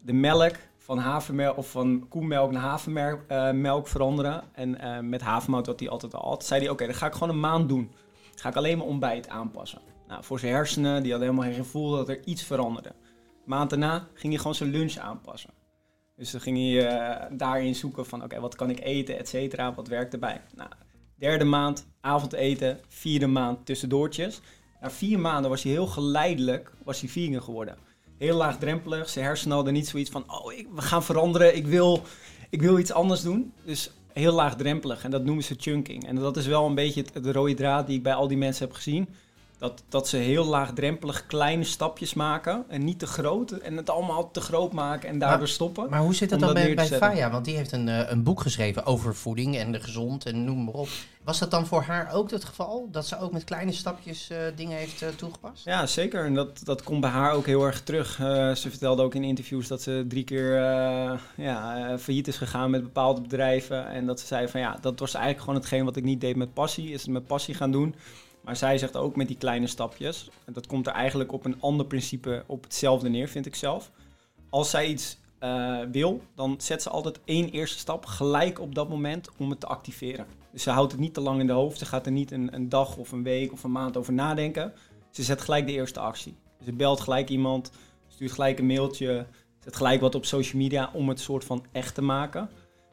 de 0.03 0.13
melk 0.13 0.53
van 0.89 0.99
havermelk 0.99 1.57
of 1.57 1.71
van 1.71 2.07
koemelk 2.09 2.51
naar 2.53 2.63
havermelk 2.63 3.25
eh, 3.29 3.83
veranderen. 3.83 4.43
En 4.53 4.81
eh, 4.81 5.01
met 5.01 5.21
havermout 5.21 5.67
wat 5.67 5.81
hij 5.81 5.89
altijd 5.89 6.15
al 6.15 6.29
had. 6.29 6.45
Zei 6.45 6.61
hij, 6.61 6.71
oké, 6.71 6.87
dat 6.87 6.97
ga 6.97 7.07
ik 7.07 7.13
gewoon 7.13 7.29
een 7.29 7.41
maand 7.41 7.69
doen. 7.69 7.93
Ga 8.35 8.49
ik 8.49 8.57
alleen 8.57 8.79
mijn 8.79 8.91
ontbijt 8.91 9.29
aanpassen. 9.29 9.81
Nou, 10.07 10.25
voor 10.25 10.39
zijn 10.39 10.53
hersenen, 10.53 11.03
die 11.03 11.11
hadden 11.11 11.29
helemaal 11.29 11.51
geen 11.51 11.65
gevoel 11.65 11.91
dat 11.91 12.09
er 12.09 12.25
iets 12.25 12.43
veranderde. 12.43 12.93
Maand 13.45 13.71
daarna 13.71 14.09
ging 14.15 14.33
hij 14.33 14.43
gewoon 14.43 14.55
zijn 14.55 14.71
lunch 14.71 14.97
aanpassen. 14.97 15.51
Dus 16.17 16.31
dan 16.31 16.41
ging 16.41 16.57
hij 16.59 16.87
eh, 16.87 17.27
daarin 17.31 17.75
zoeken 17.75 18.07
van, 18.07 18.23
oké, 18.23 18.41
wat 18.41 18.55
kan 18.55 18.71
ik 18.71 18.81
eten, 18.81 19.19
et 19.19 19.29
cetera, 19.29 19.75
wat 19.75 19.89
werkt 19.89 20.13
erbij. 20.13 20.41
Nou, 20.55 20.71
derde 21.15 21.45
maand, 21.45 21.87
avondeten, 22.01 22.81
vierde 22.89 23.27
maand, 23.27 23.67
tussendoortjes. 23.67 24.41
Na 24.81 24.91
vier 24.91 25.19
maanden 25.19 25.51
was 25.51 25.63
hij 25.63 25.73
heel 25.73 25.87
geleidelijk, 25.87 26.73
was 26.85 27.01
hij 27.01 27.09
vegan 27.09 27.43
geworden. 27.43 27.77
Heel 28.19 28.37
laagdrempelig, 28.37 29.09
zijn 29.09 29.25
hersenen 29.25 29.57
hadden 29.57 29.73
niet 29.73 29.89
zoiets 29.89 30.11
van, 30.11 30.25
oh, 30.27 30.53
ik, 30.53 30.67
we 30.75 30.83
gaan 30.83 31.05
veranderen, 31.05 31.57
ik 31.57 31.67
wil, 31.67 32.03
ik 32.51 32.63
wil 32.63 32.79
iets 32.79 32.93
anders 32.93 33.23
doen. 33.23 33.53
Dus 33.65 33.91
heel 34.13 34.33
laagdrempelig 34.33 35.05
en 35.05 35.11
dat 35.11 35.25
noemen 35.25 35.45
ze 35.45 35.55
chunking. 35.59 36.07
En 36.07 36.17
dat 36.17 36.37
is 36.37 36.47
wel 36.47 36.67
een 36.67 36.75
beetje 36.75 37.05
de 37.23 37.33
rode 37.33 37.55
draad 37.55 37.87
die 37.87 37.97
ik 37.97 38.03
bij 38.03 38.15
al 38.15 38.29
die 38.29 38.37
mensen 38.37 38.67
heb 38.67 38.75
gezien. 38.75 39.09
Dat, 39.59 39.83
dat 39.89 40.09
ze 40.09 40.17
heel 40.17 40.45
laagdrempelig 40.45 41.27
kleine 41.27 41.65
stapjes 41.65 42.15
maken 42.15 42.65
en 42.69 42.85
niet 42.85 42.99
te 42.99 43.07
groot. 43.07 43.51
En 43.51 43.77
het 43.77 43.91
allemaal 43.91 44.31
te 44.31 44.41
groot 44.41 44.73
maken 44.73 45.09
en 45.09 45.19
daardoor 45.19 45.39
Maar- 45.39 45.49
stoppen. 45.49 45.91
Maar 45.91 46.01
hoe 46.01 46.15
zit 46.15 46.31
het 46.31 46.41
Om 46.41 46.47
dan 46.47 46.55
dat 46.55 46.65
bij, 46.65 46.89
bij. 46.89 46.99
Faya? 46.99 47.31
Want 47.31 47.45
die 47.45 47.57
heeft 47.57 47.73
een, 47.73 47.89
eh, 47.89 48.11
een 48.11 48.23
boek 48.23 48.41
geschreven 48.41 48.87
over 48.87 49.15
voeding 49.15 49.57
en 49.57 49.73
de 49.73 49.81
gezond 49.81 50.27
en 50.27 50.45
noem 50.45 50.65
maar 50.65 50.75
op. 50.75 50.89
Was 51.25 51.39
dat 51.39 51.51
dan 51.51 51.67
voor 51.67 51.83
haar 51.83 52.13
ook 52.13 52.31
het 52.31 52.45
geval? 52.45 52.89
Dat 52.91 53.07
ze 53.07 53.21
ook 53.21 53.33
met 53.33 53.45
kleine 53.45 53.73
stapjes 53.73 54.31
eh, 54.31 54.39
dingen 54.57 54.79
heeft 54.79 55.03
eh, 55.03 55.09
toegepast? 55.09 55.65
Ja, 55.65 55.87
zeker. 55.87 56.25
En 56.25 56.35
dat, 56.35 56.61
dat 56.65 56.83
komt 56.83 57.01
bij 57.01 57.11
haar 57.11 57.33
ook 57.33 57.47
heel 57.47 57.65
erg 57.65 57.83
terug. 57.83 58.15
Ze 58.57 58.67
vertelde 58.71 59.03
ook 59.03 59.15
in 59.15 59.25
interviews 59.25 59.69
dat 59.69 59.83
ze 59.83 60.05
drie 60.09 60.25
keer 60.25 60.55
ja, 61.37 61.95
failliet 61.99 62.29
is 62.29 62.37
gegaan 62.37 62.71
met 62.71 62.83
bepaalde 62.83 63.21
bedrijven. 63.21 63.89
En 63.89 64.07
dat 64.07 64.21
ze 64.21 64.27
zei 64.27 64.49
van 64.49 64.61
ja, 64.61 64.79
dat 64.81 64.99
was 64.99 65.15
eigenlijk 65.15 65.45
gewoon 65.45 65.61
hetgeen 65.61 65.85
wat 65.85 65.97
ik 65.97 66.05
niet 66.05 66.21
deed 66.21 66.37
met 66.37 66.55
passie. 66.55 66.93
Is 66.93 67.03
het 67.03 67.11
met 67.11 67.27
passie 67.27 67.55
gaan 67.55 67.71
doen. 67.71 67.95
Maar 68.49 68.57
zij 68.57 68.79
zegt 68.79 68.97
ook 68.97 69.17
met 69.17 69.29
die 69.29 69.37
kleine 69.37 69.67
stapjes. 69.67 70.31
En 70.45 70.53
dat 70.53 70.67
komt 70.67 70.87
er 70.87 70.93
eigenlijk 70.93 71.33
op 71.33 71.45
een 71.45 71.61
ander 71.61 71.87
principe 71.87 72.45
op 72.47 72.63
hetzelfde 72.63 73.09
neer, 73.09 73.29
vind 73.29 73.47
ik 73.47 73.55
zelf. 73.55 73.91
Als 74.51 74.71
zij 74.71 74.87
iets 74.87 75.19
eh, 75.39 75.79
wil, 75.93 76.23
dan 76.35 76.55
zet 76.59 76.83
ze 76.83 76.91
altijd 76.91 77.21
één 77.25 77.51
eerste 77.51 77.79
stap 77.79 78.07
gelijk 78.07 78.61
op 78.61 78.75
dat 78.75 78.89
moment 78.89 79.29
om 79.39 79.51
het 79.51 79.61
te 79.61 79.67
activeren. 79.67 80.27
Dus 80.53 80.63
ze 80.63 80.71
houdt 80.71 80.93
het 80.93 81.01
niet 81.01 81.15
te 81.15 81.21
lang 81.21 81.41
in 81.41 81.47
de 81.47 81.53
hoofd. 81.53 81.79
Ze 81.79 81.87
gaat 81.87 82.07
er 82.07 82.13
niet 82.13 82.31
een, 82.31 82.55
een 82.55 82.69
dag 82.69 82.97
of 82.97 83.13
een 83.13 83.23
week 83.23 83.53
of 83.53 83.65
een 83.65 83.73
maand 83.73 83.97
over 83.97 84.13
nadenken. 84.13 84.73
Ze 85.11 85.23
zet 85.23 85.41
gelijk 85.41 85.67
de 85.67 85.73
eerste 85.73 86.01
actie. 86.01 86.37
Ze 86.65 86.73
belt 86.73 87.01
gelijk 87.01 87.29
iemand, 87.29 87.71
stuurt 88.09 88.33
gelijk 88.33 88.59
een 88.59 88.67
mailtje, 88.67 89.27
zet 89.65 89.77
gelijk 89.77 90.01
wat 90.01 90.15
op 90.15 90.25
social 90.25 90.63
media 90.63 90.91
om 90.93 91.09
het 91.09 91.21
soort 91.21 91.45
van 91.45 91.65
echt 91.73 91.95
te 91.95 92.03
maken. 92.03 92.51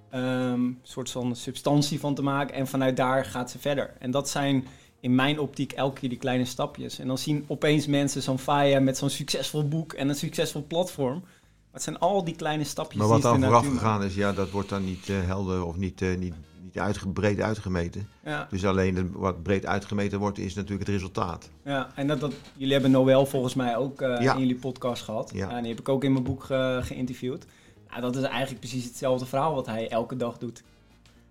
Ehm, 0.09 0.53
een 0.53 0.79
soort 0.83 1.09
van 1.09 1.35
substantie 1.35 1.99
van 1.99 2.15
te 2.15 2.21
maken 2.21 2.55
en 2.55 2.67
vanuit 2.67 2.97
daar 2.97 3.25
gaat 3.25 3.51
ze 3.51 3.59
verder. 3.59 3.93
En 3.99 4.11
dat 4.11 4.29
zijn 4.29 4.67
in 5.05 5.15
mijn 5.15 5.39
optiek 5.39 5.71
elke 5.71 5.99
keer 5.99 6.09
die 6.09 6.17
kleine 6.17 6.45
stapjes. 6.45 6.99
En 6.99 7.07
dan 7.07 7.17
zien 7.17 7.43
opeens 7.47 7.87
mensen 7.87 8.21
zo'n 8.21 8.39
Faya 8.39 8.79
met 8.79 8.97
zo'n 8.97 9.09
succesvol 9.09 9.67
boek 9.67 9.93
en 9.93 10.09
een 10.09 10.15
succesvol 10.15 10.65
platform. 10.67 11.19
Maar 11.19 11.71
het 11.71 11.83
zijn 11.83 11.99
al 11.99 12.23
die 12.23 12.35
kleine 12.35 12.63
stapjes 12.63 12.97
Maar 12.99 13.07
wat 13.07 13.21
dan 13.21 13.43
vooraf 13.43 13.67
gegaan 13.67 14.03
is, 14.03 14.15
ja, 14.15 14.33
dat 14.33 14.49
wordt 14.49 14.69
dan 14.69 14.85
niet 14.85 15.09
eh, 15.09 15.15
helder 15.25 15.65
of 15.65 15.75
niet, 15.75 16.01
eh, 16.01 16.17
niet, 16.17 16.33
niet 16.63 16.77
uitge- 16.79 17.07
breed 17.07 17.39
uitgemeten. 17.39 18.07
Ja. 18.23 18.47
Dus 18.49 18.65
alleen 18.65 19.11
wat 19.11 19.43
breed 19.43 19.65
uitgemeten 19.65 20.19
wordt, 20.19 20.37
is 20.37 20.53
natuurlijk 20.53 20.87
het 20.87 20.95
resultaat. 20.95 21.49
Ja, 21.63 21.91
en 21.95 22.07
dat, 22.07 22.19
dat, 22.19 22.33
jullie 22.55 22.73
hebben 22.73 22.91
Noël 22.91 23.25
volgens 23.25 23.53
mij 23.53 23.77
ook 23.77 24.01
eh, 24.01 24.21
Ja. 24.21 24.33
in 24.33 24.39
jullie 24.39 24.55
podcast 24.55 25.03
gehad. 25.03 25.31
Ja. 25.33 25.49
en 25.49 25.59
die 25.61 25.71
heb 25.71 25.79
ik 25.79 25.89
ook 25.89 26.03
in 26.03 26.11
mijn 26.11 26.23
boek 26.23 26.43
ge- 26.43 26.79
geïnterviewd. 26.83 27.45
Nou, 27.89 28.01
dat 28.01 28.15
is 28.15 28.23
eigenlijk 28.23 28.59
precies 28.59 28.83
hetzelfde 28.85 29.25
verhaal 29.25 29.53
wat 29.55 29.65
hij 29.65 29.89
elke 29.89 30.15
dag 30.17 30.37
doet. 30.37 30.63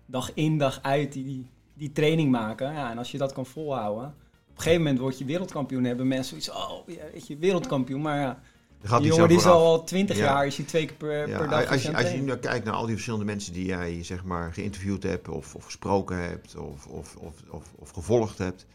Dag 0.05 0.31
in, 0.33 0.57
dag 0.57 0.79
uit, 0.81 1.13
die, 1.13 1.23
die, 1.23 1.45
die 1.77 1.91
training 1.91 2.31
maken. 2.31 2.73
Ja, 2.73 2.91
en 2.91 2.97
als 2.97 3.11
je 3.11 3.17
dat 3.17 3.33
kan 3.33 3.45
volhouden... 3.45 4.05
Op 4.05 4.61
een 4.61 4.67
gegeven 4.67 4.85
moment 4.85 4.99
word 5.01 5.17
je 5.17 5.25
wereldkampioen. 5.25 5.83
Hebben 5.83 6.07
mensen 6.07 6.41
zoiets 6.41 6.69
oh, 6.71 6.87
ja, 6.87 7.03
weet 7.13 7.27
je, 7.27 7.37
wereldkampioen. 7.37 8.01
Maar 8.01 8.19
ja, 8.19 8.39
gaat 8.83 9.01
die 9.01 9.11
jongen 9.11 9.27
die 9.27 9.37
is 9.37 9.45
al 9.45 9.83
twintig 9.83 10.17
Ja. 10.17 10.23
jaar, 10.23 10.45
is 10.45 10.57
hij 10.57 10.65
twee 10.65 10.85
keer 10.85 10.95
per, 10.95 11.27
Ja, 11.27 11.37
per 11.37 11.49
dag 11.49 11.71
als, 11.71 11.81
je, 11.81 11.95
als 11.95 12.11
je 12.11 12.17
nu 12.17 12.25
naar 12.25 12.37
kijkt 12.37 12.65
naar 12.65 12.73
al 12.73 12.85
die 12.85 12.93
verschillende 12.93 13.25
mensen 13.25 13.53
die 13.53 13.65
jij 13.65 14.03
zeg 14.03 14.23
maar, 14.23 14.53
geïnterviewd 14.53 15.03
hebt 15.03 15.27
of, 15.27 15.55
of 15.55 15.63
gesproken 15.63 16.17
hebt 16.17 16.55
of, 16.55 16.85
of, 16.85 17.15
of, 17.49 17.73
of, 17.75 17.91
gevolgd 17.91 18.37
hebt, 18.37 18.65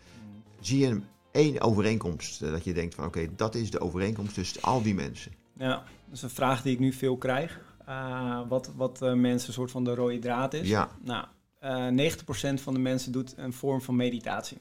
zie 0.60 0.78
je 0.78 1.00
één 1.32 1.60
overeenkomst 1.60 2.42
eh, 2.42 2.50
dat 2.50 2.64
je 2.64 2.72
denkt 2.72 2.94
van 2.94 3.04
oké, 3.04 3.28
dat 3.36 3.54
is 3.54 3.70
de 3.70 3.80
overeenkomst 3.80 4.34
tussen 4.34 4.62
al 4.62 4.82
die 4.82 4.94
mensen. 4.94 5.32
Ja, 5.56 5.68
dat 5.68 5.84
is 6.12 6.22
een 6.22 6.30
vraag 6.30 6.62
die 6.62 6.72
ik 6.72 6.78
nu 6.78 6.92
veel 6.92 7.16
krijg. 7.16 7.60
Uh, 7.88 8.40
wat 8.48 8.70
wat 8.76 9.02
uh, 9.02 9.12
mensen 9.12 9.48
een 9.48 9.54
soort 9.54 9.70
van 9.70 9.84
de 9.84 9.94
rode 9.94 10.18
draad 10.18 10.54
is. 10.54 10.68
Ja. 10.68 10.88
Nou, 11.04 11.24
uh, 11.64 12.12
90% 12.12 12.54
van 12.54 12.74
de 12.74 12.80
mensen 12.80 13.12
doet 13.12 13.34
een 13.36 13.52
vorm 13.52 13.82
van 13.82 13.96
meditatie. 13.96 14.58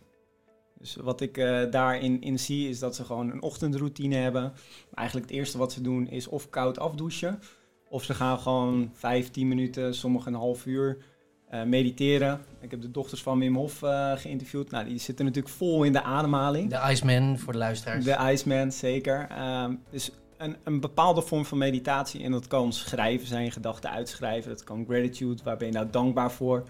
Dus 0.79 0.95
wat 0.95 1.21
ik 1.21 1.37
uh, 1.37 1.71
daarin 1.71 2.21
in 2.21 2.39
zie 2.39 2.69
is 2.69 2.79
dat 2.79 2.95
ze 2.95 3.03
gewoon 3.03 3.31
een 3.31 3.41
ochtendroutine 3.41 4.15
hebben. 4.15 4.53
Eigenlijk 4.93 5.29
het 5.29 5.37
eerste 5.37 5.57
wat 5.57 5.71
ze 5.71 5.81
doen 5.81 6.07
is 6.07 6.27
of 6.27 6.49
koud 6.49 6.79
afdouchen. 6.79 7.39
Of 7.89 8.03
ze 8.03 8.13
gaan 8.13 8.39
gewoon 8.39 8.91
5, 8.93 9.31
10 9.31 9.47
minuten, 9.47 9.95
sommigen 9.95 10.33
een 10.33 10.39
half 10.39 10.65
uur 10.65 10.97
uh, 11.53 11.63
mediteren. 11.63 12.41
Ik 12.61 12.71
heb 12.71 12.81
de 12.81 12.91
dochters 12.91 13.23
van 13.23 13.39
Wim 13.39 13.55
Hof 13.55 13.81
uh, 13.81 14.11
geïnterviewd. 14.15 14.71
Nou, 14.71 14.85
die 14.85 14.99
zitten 14.99 15.25
natuurlijk 15.25 15.53
vol 15.55 15.83
in 15.83 15.93
de 15.93 16.03
ademhaling. 16.03 16.69
De 16.69 16.91
Iceman 16.91 17.39
voor 17.39 17.53
de 17.53 17.59
luisteraars. 17.59 18.05
De 18.05 18.17
Iceman, 18.31 18.71
zeker. 18.71 19.27
Um, 19.63 19.81
dus 19.89 20.11
een, 20.37 20.55
een, 20.63 20.79
bepaalde 20.79 21.21
vorm 21.21 21.45
van 21.45 21.57
meditatie. 21.57 22.23
En 22.23 22.31
dat 22.31 22.47
kan 22.47 22.73
schrijven 22.73 23.27
zijn, 23.27 23.51
gedachten 23.51 23.89
uitschrijven. 23.89 24.49
Dat 24.49 24.63
kan 24.63 24.85
gratitude, 24.85 25.43
waar 25.43 25.57
ben 25.57 25.67
je 25.67 25.73
nou 25.73 25.87
dankbaar 25.89 26.31
voor? 26.31 26.63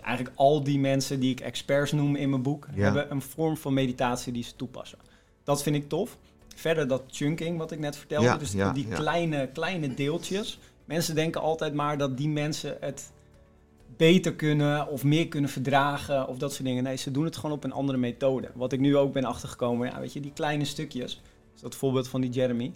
Eigenlijk 0.00 0.36
al 0.36 0.62
die 0.62 0.78
mensen 0.78 1.20
die 1.20 1.30
ik 1.30 1.40
experts 1.40 1.92
noem 1.92 2.16
in 2.16 2.30
mijn 2.30 2.42
boek... 2.42 2.66
Ja. 2.74 2.82
hebben 2.82 3.10
een 3.10 3.22
vorm 3.22 3.56
van 3.56 3.74
meditatie 3.74 4.32
die 4.32 4.42
ze 4.42 4.56
toepassen. 4.56 4.98
Dat 5.44 5.62
vind 5.62 5.76
ik 5.76 5.88
tof. 5.88 6.18
Verder 6.54 6.88
dat 6.88 7.02
chunking, 7.10 7.58
wat 7.58 7.72
ik 7.72 7.78
net 7.78 7.96
vertelde. 7.96 8.26
Ja, 8.26 8.36
dus 8.36 8.52
ja, 8.52 8.72
die 8.72 8.88
kleine, 8.88 9.48
kleine 9.52 9.94
deeltjes. 9.94 10.58
Mensen 10.84 11.14
denken 11.14 11.40
altijd 11.40 11.74
maar 11.74 11.98
dat 11.98 12.16
die 12.16 12.28
mensen 12.28 12.76
het 12.80 13.12
beter 13.96 14.34
kunnen 14.34 14.88
of 14.88 15.04
meer 15.04 15.28
kunnen 15.28 15.50
verdragen 15.50 16.28
of 16.28 16.38
dat 16.38 16.52
soort 16.52 16.64
dingen. 16.64 16.82
Nee, 16.82 16.96
ze 16.96 17.10
doen 17.10 17.24
het 17.24 17.36
gewoon 17.36 17.56
op 17.56 17.64
een 17.64 17.72
andere 17.72 17.98
methode. 17.98 18.50
Wat 18.54 18.72
ik 18.72 18.80
nu 18.80 18.96
ook 18.96 19.12
ben 19.12 19.24
achtergekomen, 19.24 19.88
ja, 19.88 20.00
weet 20.00 20.12
je, 20.12 20.20
die 20.20 20.32
kleine 20.32 20.64
stukjes. 20.64 21.20
Dus 21.52 21.60
dat 21.60 21.74
voorbeeld 21.74 22.08
van 22.08 22.20
die 22.20 22.30
Jeremy. 22.30 22.72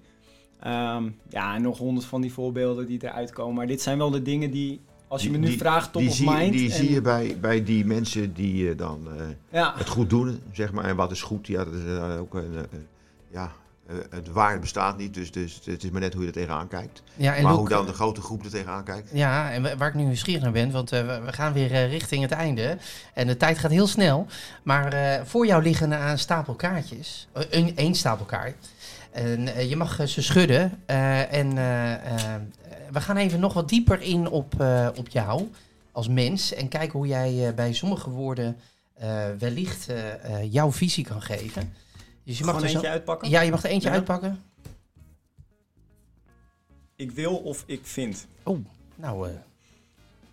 Um, 0.66 1.18
ja, 1.28 1.54
en 1.54 1.62
nog 1.62 1.78
honderd 1.78 2.06
van 2.06 2.20
die 2.20 2.32
voorbeelden 2.32 2.86
die 2.86 2.98
eruit 3.02 3.32
komen. 3.32 3.54
Maar 3.54 3.66
dit 3.66 3.82
zijn 3.82 3.98
wel 3.98 4.10
de 4.10 4.22
dingen 4.22 4.50
die, 4.50 4.80
als 5.08 5.22
je 5.22 5.28
Die- 5.28 5.38
me 5.38 5.44
nu 5.44 5.50
die- 5.50 5.58
vraagt, 5.58 5.92
top 5.92 6.00
die 6.00 6.10
of 6.10 6.16
zie, 6.16 6.30
mind. 6.30 6.52
Die 6.52 6.70
en- 6.70 6.76
zie 6.76 6.92
je 6.92 7.00
bij, 7.00 7.36
bij 7.40 7.64
die 7.64 7.84
mensen 7.84 8.34
die 8.34 8.70
eh, 8.70 8.78
dan 8.78 9.08
eh, 9.18 9.22
Ja, 9.48 9.74
het 9.76 9.88
goed 9.88 10.10
doen, 10.10 10.40
zeg 10.52 10.72
maar. 10.72 10.84
En 10.84 10.96
wat 10.96 11.10
is 11.10 11.22
goed? 11.22 11.46
Ja, 11.46 11.64
dat 11.64 11.74
is 11.74 11.84
eh, 11.84 12.18
ook 12.20 12.34
een... 12.34 12.54
eh, 12.56 12.78
ja, 13.30 13.52
het 14.10 14.28
waarde 14.28 14.58
bestaat 14.60 14.96
niet, 14.98 15.14
dus, 15.14 15.30
dus 15.30 15.60
het 15.64 15.84
is 15.84 15.90
maar 15.90 16.00
net 16.00 16.12
hoe 16.12 16.22
je 16.22 16.28
er 16.28 16.34
tegenaan 16.34 16.68
kijkt. 16.68 17.02
Ja, 17.16 17.34
en 17.34 17.42
maar 17.42 17.52
hoe 17.52 17.68
dan 17.68 17.86
de 17.86 17.92
grote 17.92 18.20
groep 18.20 18.44
er 18.44 18.50
tegenaan 18.50 18.84
kijkt. 18.84 19.10
Ja, 19.12 19.50
en 19.52 19.62
wa- 19.62 19.76
waar 19.76 19.88
ik 19.88 19.94
nu 19.94 20.02
nieuwsgierig 20.02 20.42
naar 20.42 20.52
ben, 20.52 20.70
want 20.70 20.90
we- 20.90 21.20
gaan 21.26 21.52
weer 21.52 21.88
richting 21.88 22.22
het 22.22 22.30
einde. 22.30 22.76
En 23.14 23.26
de 23.26 23.36
tijd 23.36 23.58
gaat 23.58 23.70
heel 23.70 23.86
snel. 23.86 24.26
Maar 24.62 24.92
eh, 24.92 25.20
voor 25.24 25.46
jou 25.46 25.62
liggen 25.62 26.08
een 26.10 26.18
stapel 26.18 26.54
kaartjes. 26.54 27.28
Een, 27.50 27.76
één 27.76 27.94
stapel 27.94 28.24
kaart. 28.24 28.54
En 29.14 29.48
eh, 29.54 29.68
je 29.68 29.76
mag 29.76 29.98
eh, 30.00 30.06
ze 30.06 30.22
schudden. 30.22 30.82
eh, 30.86 31.32
en 31.32 31.54
we 32.92 33.00
gaan 33.00 33.16
even 33.16 33.40
nog 33.40 33.52
wat 33.52 33.68
dieper 33.68 34.00
in 34.02 34.28
op, 34.28 34.54
op 34.96 35.08
jou 35.08 35.48
als 35.92 36.08
mens. 36.08 36.52
En 36.54 36.68
kijken 36.68 36.98
hoe 36.98 37.06
jij 37.06 37.54
bij 37.54 37.72
sommige 37.72 38.10
woorden 38.10 38.56
wellicht 39.38 39.86
jouw 40.50 40.72
visie 40.72 41.04
kan 41.04 41.22
geven. 41.22 41.72
Dus 42.24 42.38
je 42.38 42.44
mag 42.44 42.54
gewoon 42.54 42.68
er 42.68 42.74
eentje 42.74 42.90
uitpakken. 42.90 43.28
Ja, 43.30 43.40
je 43.40 43.50
mag 43.50 43.62
er 43.62 43.70
eentje 43.70 43.88
Ja. 43.88 43.94
uitpakken. 43.94 44.42
Ik 46.96 47.10
wil 47.10 47.36
of 47.36 47.62
ik 47.66 47.80
vind. 47.86 48.26
Nou, 48.96 49.28
eh, 49.28 49.34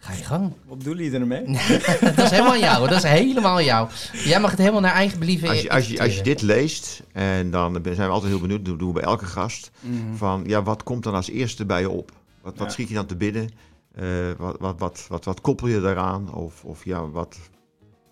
ga 0.02 0.14
je 0.14 0.24
gang. 0.24 0.54
Wat 0.66 0.78
bedoelen 0.78 1.04
jullie 1.04 1.20
ermee? 1.20 1.46
dat 2.16 2.18
is 2.18 2.30
helemaal 2.30 2.58
jou. 2.58 2.88
Dat 2.88 2.98
is 3.04 3.10
helemaal 3.10 3.62
jou. 3.62 3.90
Jij 4.24 4.40
mag 4.40 4.50
het 4.50 4.60
helemaal 4.60 4.82
naar 4.82 4.94
eigen 4.94 5.20
believen 5.20 5.50
Als 5.50 5.62
je, 5.62 5.70
als, 5.70 5.88
je, 5.88 6.00
als 6.02 6.16
je 6.16 6.24
dit 6.24 6.42
leest, 6.42 7.04
en 7.12 7.52
dan 7.52 7.80
zijn 7.84 7.96
we 7.98 8.04
altijd 8.08 8.32
heel 8.32 8.42
benieuwd, 8.42 8.66
dat 8.66 8.80
doen 8.80 8.88
we 8.88 8.94
bij 8.94 9.04
elke 9.04 9.26
gast, 9.26 9.72
Mhm. 9.80 10.14
van 10.16 10.44
ja, 10.48 10.64
wat 10.64 10.84
komt 10.84 11.04
dan 11.04 11.14
als 11.14 11.30
eerste 11.30 11.66
bij 11.66 11.80
je 11.82 11.90
op? 11.90 12.12
Wat, 12.42 12.58
wat 12.58 12.68
Ja. 12.68 12.74
schiet 12.74 12.88
je 12.88 12.94
dan 12.94 13.06
te 13.06 13.16
binnen? 13.16 13.50
Eh, 13.96 14.06
wat, 14.38 14.56
wat, 14.60 14.80
wat, 14.80 15.06
wat, 15.10 15.26
wat 15.26 15.42
koppel 15.42 15.68
je 15.68 15.82
daaraan? 15.82 16.34
Of, 16.34 16.64
of 16.64 16.86
ja, 16.86 17.10
wat, 17.10 17.38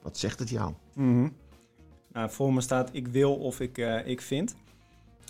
wat 0.03 0.17
zegt 0.17 0.39
het 0.39 0.49
jou? 0.49 0.73
Mhm. 0.93 1.27
Nou, 2.13 2.29
voor 2.29 2.53
me 2.53 2.61
staat 2.61 2.89
ik 2.91 3.07
wil 3.07 3.35
of 3.35 3.59
ik, 3.59 3.77
eh, 3.77 4.07
ik 4.07 4.21
vind. 4.21 4.55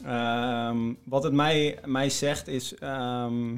Ehm, 0.06 0.78
wat 1.04 1.24
het 1.24 1.34
mij, 1.34 1.80
mij 1.86 2.10
zegt 2.10 2.48
is 2.48 2.76
ehm, 2.76 3.56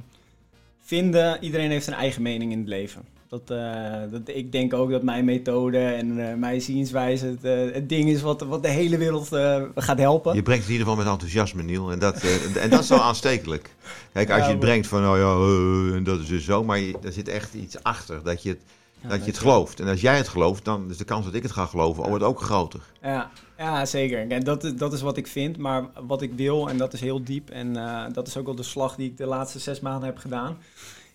vinden, 0.82 1.38
iedereen 1.44 1.70
heeft 1.72 1.88
een 1.88 1.94
eigen 1.94 2.22
mening 2.22 2.52
in 2.52 2.60
het 2.60 2.68
leven. 2.68 3.02
Dat, 3.30 3.50
eh, 3.52 3.94
dat, 4.12 4.22
ik 4.26 4.52
denk 4.52 4.74
ook 4.74 4.92
dat 4.92 5.04
mijn 5.04 5.26
methode 5.26 5.78
en 5.78 6.30
eh, 6.30 6.36
mijn 6.36 6.62
zienswijze 6.62 7.26
het, 7.26 7.44
eh, 7.44 7.74
het 7.74 7.90
ding 7.90 8.10
is 8.10 8.22
wat, 8.22 8.42
wat 8.42 8.64
de 8.64 8.70
hele 8.70 8.98
wereld 8.98 9.28
gaat 9.76 9.98
helpen. 10.00 10.36
Je 10.36 10.42
brengt 10.42 10.62
het 10.64 10.72
in 10.72 10.78
ieder 10.80 10.88
geval 10.88 11.04
met 11.04 11.14
enthousiasme, 11.14 11.64
Niel. 11.64 11.92
En 11.92 12.00
dat, 12.00 12.24
en 12.58 12.70
dat 12.70 12.80
is 12.80 12.90
wel 12.90 13.02
aanstekelijk. 13.12 13.76
Kijk, 14.14 14.30
als 14.30 14.38
Ja, 14.40 14.44
je 14.46 14.52
het 14.52 14.60
maar- 14.60 14.70
brengt 14.70 14.88
van, 14.88 15.08
oh 15.10 15.18
ja, 15.18 15.96
en 15.98 16.04
dat 16.04 16.20
is 16.20 16.28
dus 16.28 16.46
zo. 16.46 16.64
Maar 16.64 16.80
je, 16.80 16.96
er 17.04 17.12
zit 17.12 17.28
echt 17.28 17.54
iets 17.54 17.84
achter, 17.84 18.24
dat 18.24 18.44
je 18.44 18.50
het, 18.50 18.60
Ja, 19.02 19.10
dat 19.10 19.20
je 19.20 19.26
het 19.32 19.40
gelooft. 19.40 19.80
En 19.80 19.88
als 19.88 20.02
jij 20.02 20.18
het 20.18 20.28
gelooft, 20.28 20.66
dan 20.66 20.90
is 20.90 20.98
de 20.98 21.04
kans 21.04 21.26
dat 21.26 21.34
ik 21.34 21.44
het 21.44 21.52
ga 21.52 21.66
geloven 21.66 22.04
wordt 22.10 22.24
ook 22.24 22.42
groter. 22.42 22.80
Ja, 23.02 23.30
ja 23.58 23.86
zeker. 23.86 24.32
En 24.32 24.44
dat, 24.44 24.64
is- 24.64 24.76
dat 24.76 24.94
is 24.94 25.02
wat 25.02 25.18
ik 25.18 25.28
vind. 25.28 25.58
Maar 25.58 25.84
wat 26.08 26.22
ik 26.22 26.34
wil, 26.34 26.70
en 26.70 26.78
dat 26.78 26.94
is 26.94 27.02
heel 27.02 27.24
diep, 27.24 27.50
en 27.50 27.76
eh, 27.78 28.04
dat 28.14 28.28
is 28.28 28.38
ook 28.38 28.46
wel 28.46 28.56
de 28.56 28.64
slag 28.64 28.96
die 28.96 29.10
ik 29.10 29.18
de 29.18 29.26
laatste 29.26 29.60
zes 29.60 29.80
maanden 29.80 30.06
heb 30.10 30.18
gedaan, 30.18 30.58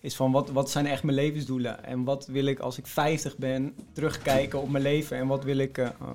is 0.01 0.15
van 0.15 0.31
wat, 0.31 0.49
wat 0.49 0.69
zijn 0.69 0.87
echt 0.87 1.03
mijn 1.03 1.17
levensdoelen? 1.17 1.83
En 1.85 2.03
wat 2.03 2.25
wil 2.31 2.45
ik 2.45 2.59
als 2.59 2.77
ik 2.77 2.87
50 2.87 3.37
ben 3.37 3.73
terugkijken 3.93 4.61
op 4.61 4.69
mijn 4.69 4.83
leven? 4.83 5.17
En 5.17 5.27
wat 5.27 5.43
wil 5.43 5.57
ik. 5.57 5.77
eh, 5.77 5.87
oh, 6.01 6.09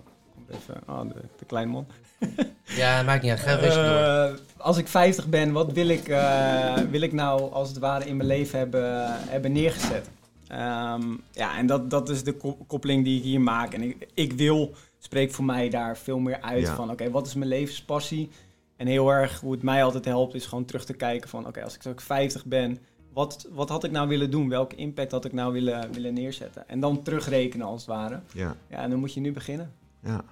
even. 0.51 0.81
Oh, 0.89 1.01
de, 1.01 1.15
de 1.39 1.45
kleine 1.45 1.73
man. 1.73 1.87
Ja, 2.65 3.03
maakt 3.03 3.23
niet 3.23 3.31
uit. 3.31 3.41
Ga 3.41 3.55
rustig 3.55 3.75
door. 3.87 3.97
Eh, 3.97 4.33
als 4.57 4.77
ik 4.77 4.89
50 4.89 5.27
ben, 5.29 5.53
wat 5.53 5.73
wil 5.73 5.89
ik, 5.89 6.09
eh, 6.09 6.75
wil 6.91 7.01
ik 7.01 7.13
nou 7.13 7.53
als 7.53 7.69
het 7.69 7.79
ware 7.79 8.05
in 8.07 8.17
mijn 8.17 8.29
leven 8.29 8.59
hebben, 8.59 9.05
hebben 9.09 9.53
neergezet? 9.53 10.09
Ehm, 10.53 11.03
ja, 11.31 11.57
en 11.59 11.67
dat, 11.67 11.91
dat 11.91 12.09
is 12.09 12.25
de 12.25 12.33
ko- 12.33 12.59
koppeling 12.67 13.05
die 13.05 13.17
ik 13.19 13.23
hier 13.25 13.41
maak. 13.41 13.75
En 13.75 13.83
ik, 13.83 14.09
ik 14.15 14.33
wil, 14.33 14.75
spreek 14.99 15.33
voor 15.33 15.45
mij 15.45 15.69
daar 15.69 15.97
veel 15.97 16.19
meer 16.19 16.41
uit 16.41 16.63
Ja. 16.67 16.75
van, 16.75 16.91
oké, 16.91 17.11
wat 17.11 17.27
is 17.27 17.35
mijn 17.35 17.49
levenspassie? 17.51 18.31
En 18.77 18.87
heel 18.87 19.11
erg 19.11 19.41
hoe 19.41 19.53
het 19.53 19.63
mij 19.63 19.85
altijd 19.85 20.05
helpt, 20.05 20.35
is 20.35 20.47
gewoon 20.47 20.65
terug 20.65 20.85
te 20.85 20.93
kijken 20.95 21.29
van, 21.29 21.47
oké, 21.47 21.63
als 21.65 21.75
ik 21.75 21.81
straks 21.81 22.05
50 22.05 22.45
ben, 22.45 22.79
wat, 23.13 23.47
wat 23.53 23.69
had 23.69 23.85
ik 23.85 23.91
nou 23.91 24.09
willen 24.09 24.31
doen? 24.31 24.49
Welke 24.49 24.77
impact 24.77 25.11
had 25.11 25.25
ik 25.25 25.33
nou 25.33 25.53
willen, 25.53 25.93
willen 25.93 26.15
neerzetten? 26.15 26.69
En 26.69 26.81
dan 26.81 27.03
terugrekenen 27.03 27.67
als 27.67 27.81
het 27.81 27.91
ware. 27.91 28.21
Ja, 28.33 28.57
Ja, 28.71 28.77
en 28.79 28.91
dan 28.91 28.99
moet 28.99 29.15
je 29.15 29.21
nu 29.21 29.33
beginnen. 29.33 29.73
ja. 30.01 30.25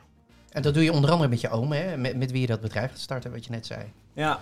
En 0.50 0.62
dat 0.62 0.74
doe 0.74 0.82
je 0.84 0.92
onder 0.92 1.10
andere 1.10 1.28
met 1.30 1.40
je 1.40 1.48
oom, 1.50 1.72
hè? 1.72 1.96
Met, 1.96 2.16
met 2.16 2.30
wie 2.30 2.40
je 2.40 2.46
dat 2.46 2.60
bedrijf 2.60 2.90
gaat 2.90 2.98
starten, 3.00 3.30
wat 3.30 3.44
je 3.44 3.50
net 3.50 3.66
zei. 3.66 3.84
Ja, 4.12 4.40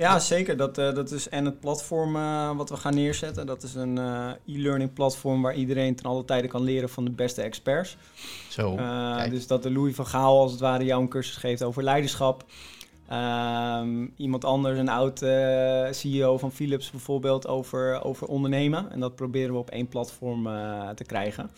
ja 0.00 0.18
zeker. 0.18 0.56
Dat, 0.56 0.78
eh, 0.78 0.94
dat 0.94 1.10
is 1.10 1.28
en 1.28 1.44
het 1.44 1.60
platform 1.60 2.16
eh, 2.16 2.56
wat 2.56 2.68
we 2.70 2.76
gaan 2.76 2.94
neerzetten. 2.94 3.46
Dat 3.46 3.62
is 3.62 3.74
een 3.74 3.98
eh, 3.98 4.30
e-learning 4.46 4.92
platform 4.92 5.42
waar 5.42 5.54
iedereen 5.54 5.94
ten 5.96 6.06
alle 6.06 6.24
tijde 6.24 6.48
kan 6.48 6.62
leren 6.62 6.88
van 6.88 7.04
de 7.04 7.10
beste 7.10 7.42
experts. 7.42 7.96
Zo. 8.48 8.76
Dus 9.30 9.46
dat 9.46 9.62
de 9.62 9.70
Louis 9.72 9.94
van 9.94 10.06
Gaal 10.06 10.40
als 10.40 10.50
het 10.50 10.60
ware 10.60 10.84
jou 10.84 11.02
een 11.02 11.08
cursus 11.08 11.36
geeft 11.36 11.62
over 11.62 11.82
leiderschap. 11.82 12.44
Ehm, 13.08 14.06
iemand 14.16 14.44
anders, 14.44 14.78
een 14.78 14.88
oud 14.88 15.18
CEO 15.96 16.38
van 16.38 16.52
Philips 16.52 16.90
bijvoorbeeld, 16.90 17.46
over, 17.46 18.04
over 18.04 18.26
ondernemen. 18.26 18.90
En 18.92 19.00
dat 19.00 19.14
proberen 19.14 19.52
we 19.52 19.58
op 19.58 19.70
één 19.70 19.88
platform 19.88 20.44
te 20.94 21.04
krijgen. 21.06 21.50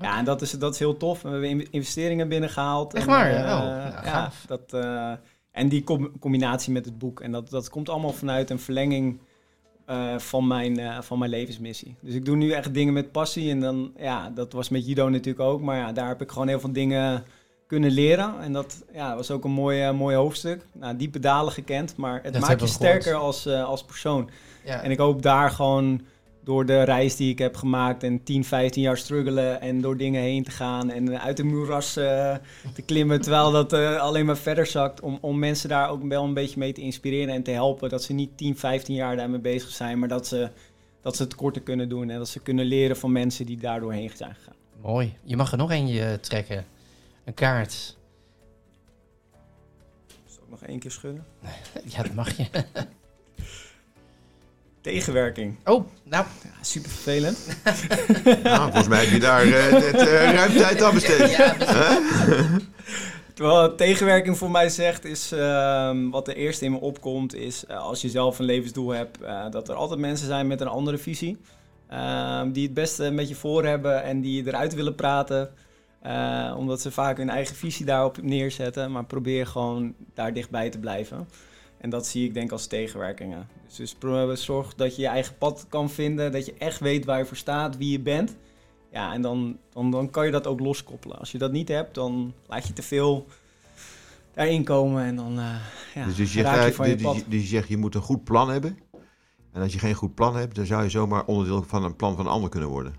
Ja, 0.00 0.18
en 0.18 0.24
dat 0.24 0.42
is, 0.42 0.50
dat 0.50 0.72
is 0.72 0.78
heel 0.78 0.96
tof. 0.96 1.22
We 1.22 1.28
hebben 1.28 1.48
in- 1.48 1.68
investeringen 1.70 2.28
binnengehaald. 2.28 2.94
Echt 2.94 3.06
En, 3.06 3.10
waar? 3.12 3.30
eh, 3.30 3.40
Oh, 3.40 3.46
nou, 3.46 4.04
ja, 4.06 4.30
dat, 4.46 4.70
en 5.56 5.68
die 5.68 5.84
com- 5.84 6.18
combinatie 6.18 6.72
met 6.72 6.84
het 6.84 6.98
boek. 6.98 7.20
En 7.20 7.32
dat, 7.32 7.50
dat 7.50 7.68
komt 7.68 7.88
allemaal 7.88 8.12
vanuit 8.12 8.50
een 8.50 8.58
verlenging 8.58 9.18
eh, 9.84 10.18
van, 10.18 10.46
mijn, 10.46 10.78
eh, 10.78 11.00
van 11.00 11.18
mijn 11.18 11.30
levensmissie. 11.30 11.94
Dus 12.00 12.14
ik 12.14 12.24
doe 12.24 12.36
nu 12.36 12.50
echt 12.50 12.74
dingen 12.74 12.92
met 12.92 13.12
passie. 13.12 13.50
En 13.50 13.60
dan, 13.60 13.92
ja, 13.96 14.30
dat 14.30 14.52
was 14.52 14.68
met 14.68 14.86
judo 14.86 15.08
natuurlijk 15.08 15.44
ook. 15.48 15.60
Maar 15.60 15.76
ja, 15.76 15.92
daar 15.92 16.08
heb 16.08 16.20
ik 16.22 16.30
gewoon 16.30 16.48
heel 16.48 16.60
veel 16.60 16.72
dingen 16.72 17.24
kunnen 17.66 17.90
leren. 17.90 18.40
En 18.40 18.52
dat 18.52 18.84
ja, 18.92 19.14
was 19.16 19.30
ook 19.30 19.44
een 19.44 19.50
mooi, 19.50 19.92
mooi 19.92 20.16
hoofdstuk. 20.16 20.66
Nou, 20.72 20.96
diepe 20.96 21.18
dalen 21.18 21.52
gekend, 21.52 21.96
maar 21.96 22.20
het 22.22 22.32
Dat 22.32 22.42
maakt 22.42 22.60
je 22.60 22.66
sterker 22.66 23.14
als, 23.14 23.46
als 23.46 23.84
persoon. 23.84 24.30
ja. 24.64 24.82
En 24.82 24.90
ik 24.90 24.98
hoop 24.98 25.22
daar 25.22 25.50
gewoon 25.50 26.00
door 26.46 26.66
de 26.66 26.82
reis 26.82 27.16
die 27.16 27.30
ik 27.30 27.38
heb 27.38 27.56
gemaakt 27.56 28.02
en 28.02 28.22
10, 28.22 28.44
15 28.44 28.82
jaar 28.82 28.96
struggelen 28.96 29.60
en 29.60 29.80
door 29.80 29.96
dingen 29.96 30.22
heen 30.22 30.42
te 30.42 30.50
gaan 30.50 30.90
en 30.90 31.20
uit 31.20 31.36
de 31.36 31.44
moeras 31.44 31.96
eh, 31.96 32.36
te 32.74 32.82
klimmen 32.82 33.20
terwijl 33.20 33.50
dat 33.50 33.72
eh, 33.72 33.96
alleen 33.96 34.26
maar 34.26 34.36
verder 34.36 34.66
zakt, 34.66 35.00
om, 35.00 35.18
om 35.20 35.38
mensen 35.38 35.68
daar 35.68 35.90
ook 35.90 36.02
wel 36.02 36.24
een 36.24 36.34
beetje 36.34 36.58
mee 36.58 36.72
te 36.72 36.80
inspireren 36.80 37.34
en 37.34 37.42
te 37.42 37.50
helpen. 37.50 37.88
Dat 37.88 38.02
ze 38.02 38.12
niet 38.12 38.36
10, 38.36 38.56
15 38.56 38.94
jaar 38.94 39.16
daarmee 39.16 39.40
bezig 39.40 39.70
zijn, 39.70 39.98
maar 39.98 40.08
dat 40.08 40.26
ze, 40.26 40.50
dat 41.00 41.16
ze 41.16 41.22
het 41.22 41.34
korter 41.34 41.62
kunnen 41.62 41.88
doen 41.88 42.10
en 42.10 42.18
dat 42.18 42.28
ze 42.28 42.40
kunnen 42.40 42.64
leren 42.64 42.96
van 42.96 43.12
mensen 43.12 43.46
die 43.46 43.58
daar 43.58 43.80
doorheen 43.80 44.10
zijn 44.14 44.34
gegaan. 44.34 44.54
Mooi. 44.82 45.16
Je 45.22 45.36
mag 45.36 45.52
er 45.52 45.58
nog 45.58 45.70
eentje 45.70 46.00
eh, 46.00 46.14
trekken. 46.14 46.64
Een 47.24 47.34
kaart. 47.34 47.96
Zal 50.26 50.42
ik 50.42 50.50
nog 50.50 50.62
één 50.62 50.78
keer 50.78 50.90
schudden? 50.90 51.26
Ja, 51.96 52.02
dat 52.02 52.14
mag 52.14 52.36
je. 52.36 52.46
Tegenwerking. 54.92 55.56
Oh, 55.64 55.86
nou, 56.04 56.24
Ja, 56.42 56.50
super 56.60 56.90
vervelend. 56.90 57.38
Nou, 58.42 58.60
volgens 58.62 58.88
mij 58.88 59.04
heb 59.04 59.12
je 59.12 59.20
daar 59.20 59.42
eh, 59.42 59.72
net 59.72 59.94
eh, 59.94 60.32
ruim 60.32 60.52
tijd 60.52 60.82
aan 60.82 60.94
besteed. 60.94 61.30
ja, 61.36 61.56
Terwijl 63.34 63.74
tegenwerking 63.74 64.38
voor 64.38 64.50
mij 64.50 64.68
zegt, 64.68 65.04
is 65.04 65.32
ehm, 65.32 66.08
wat 66.10 66.28
er 66.28 66.36
eerst 66.36 66.62
in 66.62 66.72
me 66.72 66.80
opkomt, 66.80 67.34
is 67.34 67.66
eh, 67.66 67.78
als 67.78 68.00
je 68.00 68.08
zelf 68.08 68.38
een 68.38 68.44
levensdoel 68.44 68.88
hebt, 68.90 69.20
eh, 69.20 69.50
dat 69.50 69.68
er 69.68 69.74
altijd 69.74 70.00
mensen 70.00 70.26
zijn 70.26 70.46
met 70.46 70.60
een 70.60 70.66
andere 70.68 70.98
visie. 70.98 71.36
ehm, 71.88 72.50
die 72.52 72.64
het 72.64 72.74
beste 72.74 73.10
met 73.10 73.28
je 73.28 73.34
voor 73.34 73.64
hebben 73.64 74.02
en 74.02 74.20
die 74.20 74.46
eruit 74.46 74.74
willen 74.74 74.94
praten. 74.94 75.50
eh, 76.02 76.54
omdat 76.56 76.80
ze 76.80 76.90
vaak 76.90 77.16
hun 77.16 77.30
eigen 77.30 77.56
visie 77.56 77.86
daarop 77.86 78.22
neerzetten. 78.22 78.92
Maar 78.92 79.04
probeer 79.04 79.46
gewoon 79.46 79.94
daar 80.14 80.32
dichtbij 80.32 80.70
te 80.70 80.78
blijven. 80.78 81.28
En 81.78 81.90
dat 81.90 82.06
zie 82.06 82.24
ik 82.24 82.34
denk 82.34 82.52
als 82.52 82.66
tegenwerkingen. 82.66 83.48
Dus, 83.76 83.96
dus 83.98 84.44
zorg 84.44 84.74
dat 84.74 84.96
je 84.96 85.02
je 85.02 85.08
eigen 85.08 85.38
pad 85.38 85.66
kan 85.68 85.90
vinden. 85.90 86.32
Dat 86.32 86.46
je 86.46 86.54
echt 86.58 86.80
weet 86.80 87.04
waar 87.04 87.18
je 87.18 87.24
voor 87.24 87.36
staat, 87.36 87.76
wie 87.76 87.90
je 87.90 88.00
bent. 88.00 88.36
Ja, 88.92 89.12
en 89.12 89.22
dan, 89.22 89.58
dan, 89.72 89.90
dan 89.90 90.10
kan 90.10 90.26
je 90.26 90.32
dat 90.32 90.46
ook 90.46 90.60
loskoppelen. 90.60 91.18
Als 91.18 91.32
je 91.32 91.38
dat 91.38 91.52
niet 91.52 91.68
hebt, 91.68 91.94
dan 91.94 92.34
laat 92.46 92.66
je 92.66 92.72
te 92.72 92.82
veel 92.82 93.26
daarin 94.34 94.64
komen 94.64 95.04
en 95.04 95.16
dan 95.16 95.38
eh 95.38 95.54
ja, 95.94 96.04
Dus, 96.04 96.16
dus, 96.16 96.32
je, 96.32 96.42
raak 96.42 96.66
je 96.66 96.72
van 96.72 96.88
je 96.88 96.94
dus, 96.94 97.02
pad. 97.02 97.24
dus 97.26 97.40
je 97.40 97.46
zegt, 97.46 97.68
je 97.68 97.76
moet 97.76 97.94
een 97.94 98.00
goed 98.00 98.24
plan 98.24 98.48
hebben. 98.48 98.78
En 99.52 99.62
als 99.62 99.72
je 99.72 99.78
geen 99.78 99.94
goed 99.94 100.14
plan 100.14 100.36
hebt, 100.36 100.54
dan 100.54 100.66
zou 100.66 100.82
je 100.82 100.90
zomaar 100.90 101.24
onderdeel 101.24 101.62
van 101.62 101.84
een 101.84 101.96
plan 101.96 102.16
van 102.16 102.26
een 102.26 102.32
ander 102.32 102.50
kunnen 102.50 102.68
worden. 102.68 102.94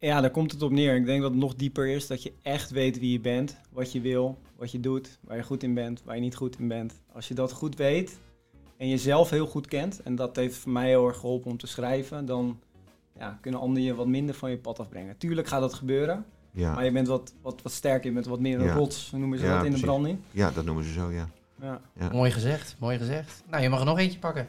Ja, 0.00 0.20
daar 0.20 0.30
komt 0.30 0.52
het 0.52 0.62
op 0.62 0.70
neer. 0.70 0.96
Ik 0.96 1.06
denk 1.06 1.22
dat 1.22 1.30
het 1.30 1.40
nog 1.40 1.54
dieper 1.54 1.86
is 1.88 2.06
dat 2.06 2.22
je 2.22 2.32
echt 2.42 2.70
weet 2.70 2.98
wie 2.98 3.12
je 3.12 3.20
bent, 3.20 3.56
wat 3.72 3.92
je 3.92 4.00
wil, 4.00 4.38
wat 4.56 4.70
je 4.72 4.80
doet, 4.80 5.18
waar 5.20 5.36
je 5.36 5.42
goed 5.42 5.62
in 5.62 5.74
bent, 5.74 6.02
waar 6.04 6.14
je 6.14 6.20
niet 6.20 6.34
goed 6.36 6.58
in 6.58 6.68
bent. 6.68 7.00
Als 7.12 7.28
je 7.28 7.34
dat 7.34 7.52
goed 7.52 7.76
weet 7.76 8.18
en 8.76 8.88
jezelf 8.88 9.30
heel 9.30 9.46
goed 9.46 9.66
kent, 9.66 10.02
en 10.02 10.14
dat 10.14 10.36
heeft 10.36 10.56
voor 10.56 10.72
mij 10.72 10.88
heel 10.88 11.06
erg 11.06 11.16
geholpen 11.18 11.50
om 11.50 11.56
te 11.56 11.66
schrijven, 11.66 12.26
dan 12.26 12.60
ja, 13.18 13.38
kunnen 13.40 13.60
anderen 13.60 13.82
je 13.84 13.94
wat 13.94 14.06
minder 14.06 14.34
van 14.34 14.50
je 14.50 14.58
pad 14.58 14.78
afbrengen. 14.78 15.16
Tuurlijk 15.18 15.46
gaat 15.48 15.60
dat 15.60 15.74
gebeuren, 15.74 16.24
maar 16.52 16.84
je 16.84 16.92
bent 16.92 17.06
wat, 17.06 17.34
wat, 17.42 17.62
wat 17.62 17.72
sterker, 17.72 18.08
je 18.08 18.14
bent 18.14 18.26
wat 18.26 18.40
meer 18.40 18.58
een 18.58 18.64
Ja. 18.64 18.72
rots, 18.74 19.10
hoe 19.10 19.18
noemen 19.18 19.38
ze 19.38 19.44
Ja, 19.44 19.56
dat 19.56 19.64
in 19.64 19.72
de 19.72 19.80
branding. 19.80 20.18
ja, 20.30 20.50
dat 20.50 20.64
noemen 20.64 20.84
ze 20.84 20.92
zo, 20.92 21.10
ja. 21.10 21.28
Ja. 21.60 21.80
Ja. 21.98 22.08
mooi 22.12 22.30
gezegd, 22.30 22.76
mooi 22.78 22.98
gezegd. 22.98 23.42
Nou, 23.50 23.62
je 23.62 23.68
mag 23.68 23.78
er 23.80 23.84
nog 23.86 23.98
eentje 23.98 24.18
pakken. 24.18 24.48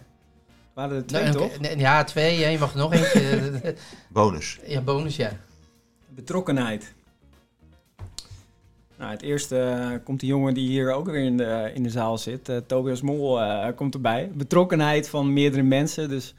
Waren 0.79 0.97
er 0.97 1.05
twee, 1.05 1.23
Nou, 1.23 1.35
toch? 1.35 1.59
nee, 1.59 1.77
Ja, 1.77 2.03
twee. 2.03 2.39
Je 2.51 2.57
mag 2.59 2.75
nog 2.75 2.93
eentje. 2.93 3.51
Bonus. 4.09 4.59
ja, 4.65 4.81
bonus, 4.81 5.15
ja. 5.15 5.31
Betrokkenheid. 6.09 6.93
Nou, 8.97 9.11
het 9.11 9.21
eerste 9.21 9.59
eh, 9.59 9.89
komt 10.03 10.19
de 10.19 10.25
jongen 10.25 10.53
die 10.53 10.67
hier 10.67 10.93
ook 10.93 11.05
weer 11.05 11.23
in 11.23 11.37
de, 11.37 11.71
in 11.73 11.83
de 11.83 11.89
zaal 11.89 12.17
zit. 12.17 12.49
eh, 12.49 12.57
Tobias 12.57 13.01
Mol 13.01 13.41
eh, 13.41 13.67
komt 13.75 13.93
erbij. 13.93 14.31
Betrokkenheid 14.33 15.09
van 15.09 15.33
meerdere 15.33 15.63
mensen. 15.63 16.09
Dus 16.09 16.33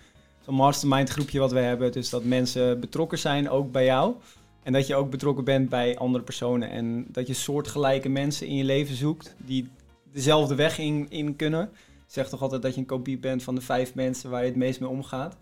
zo'n 0.44 0.54
mastermind 0.54 1.08
groepje 1.10 1.38
wat 1.38 1.52
we 1.52 1.58
hebben. 1.58 1.92
Dus 1.92 2.10
dat 2.10 2.24
mensen 2.24 2.80
betrokken 2.80 3.18
zijn 3.18 3.50
ook 3.50 3.72
bij 3.72 3.84
jou. 3.84 4.14
En 4.62 4.72
dat 4.72 4.86
je 4.86 4.94
ook 4.94 5.10
betrokken 5.10 5.44
bent 5.44 5.68
bij 5.68 5.98
andere 5.98 6.24
personen. 6.24 6.70
En 6.70 7.06
dat 7.08 7.26
je 7.26 7.34
soortgelijke 7.34 8.08
mensen 8.08 8.46
in 8.46 8.56
je 8.56 8.64
leven 8.64 8.96
zoekt 8.96 9.34
die 9.38 9.68
dezelfde 10.12 10.54
weg 10.54 10.78
in, 10.78 11.06
in 11.10 11.36
kunnen. 11.36 11.70
Zeg 12.10 12.28
toch 12.28 12.42
altijd 12.42 12.62
dat 12.62 12.74
je 12.74 12.80
een 12.80 12.86
kopie 12.86 13.18
bent 13.18 13.42
van 13.42 13.54
de 13.54 13.60
vijf 13.60 13.94
mensen 13.94 14.30
waar 14.30 14.40
je 14.42 14.48
het 14.48 14.56
meest 14.56 14.80
mee 14.80 14.88
omgaat. 14.88 15.36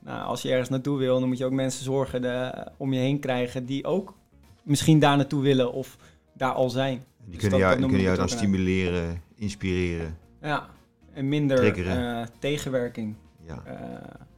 Nou, 0.00 0.24
als 0.26 0.42
je 0.42 0.50
ergens 0.50 0.68
naartoe 0.68 0.98
wil, 0.98 1.18
dan 1.20 1.28
moet 1.28 1.38
je 1.38 1.44
ook 1.44 1.52
mensen 1.52 1.84
zorgen 1.84 2.22
de, 2.22 2.66
om 2.76 2.92
je 2.92 2.98
heen 3.00 3.18
krijgen 3.18 3.66
die 3.66 3.84
ook 3.84 4.14
misschien 4.62 4.98
daar 4.98 5.16
naartoe 5.16 5.42
willen 5.42 5.72
of 5.72 5.96
daar 6.32 6.52
al 6.52 6.70
zijn. 6.70 6.94
Die 7.18 7.30
Dus 7.30 7.36
kunnen 7.40 7.50
dat- 7.50 7.68
jou, 7.68 7.80
dat 7.80 7.88
kunnen 7.90 8.04
jou 8.04 8.16
dan 8.16 8.26
betrokkenheid. 8.26 8.64
stimuleren, 8.64 9.22
inspireren. 9.34 10.18
Ja, 10.40 10.66
en 11.12 11.28
minder 11.28 11.86
eh, 11.86 12.26
tegenwerking 12.38 13.14
Ja, 13.46 13.62
eh, 13.66 13.78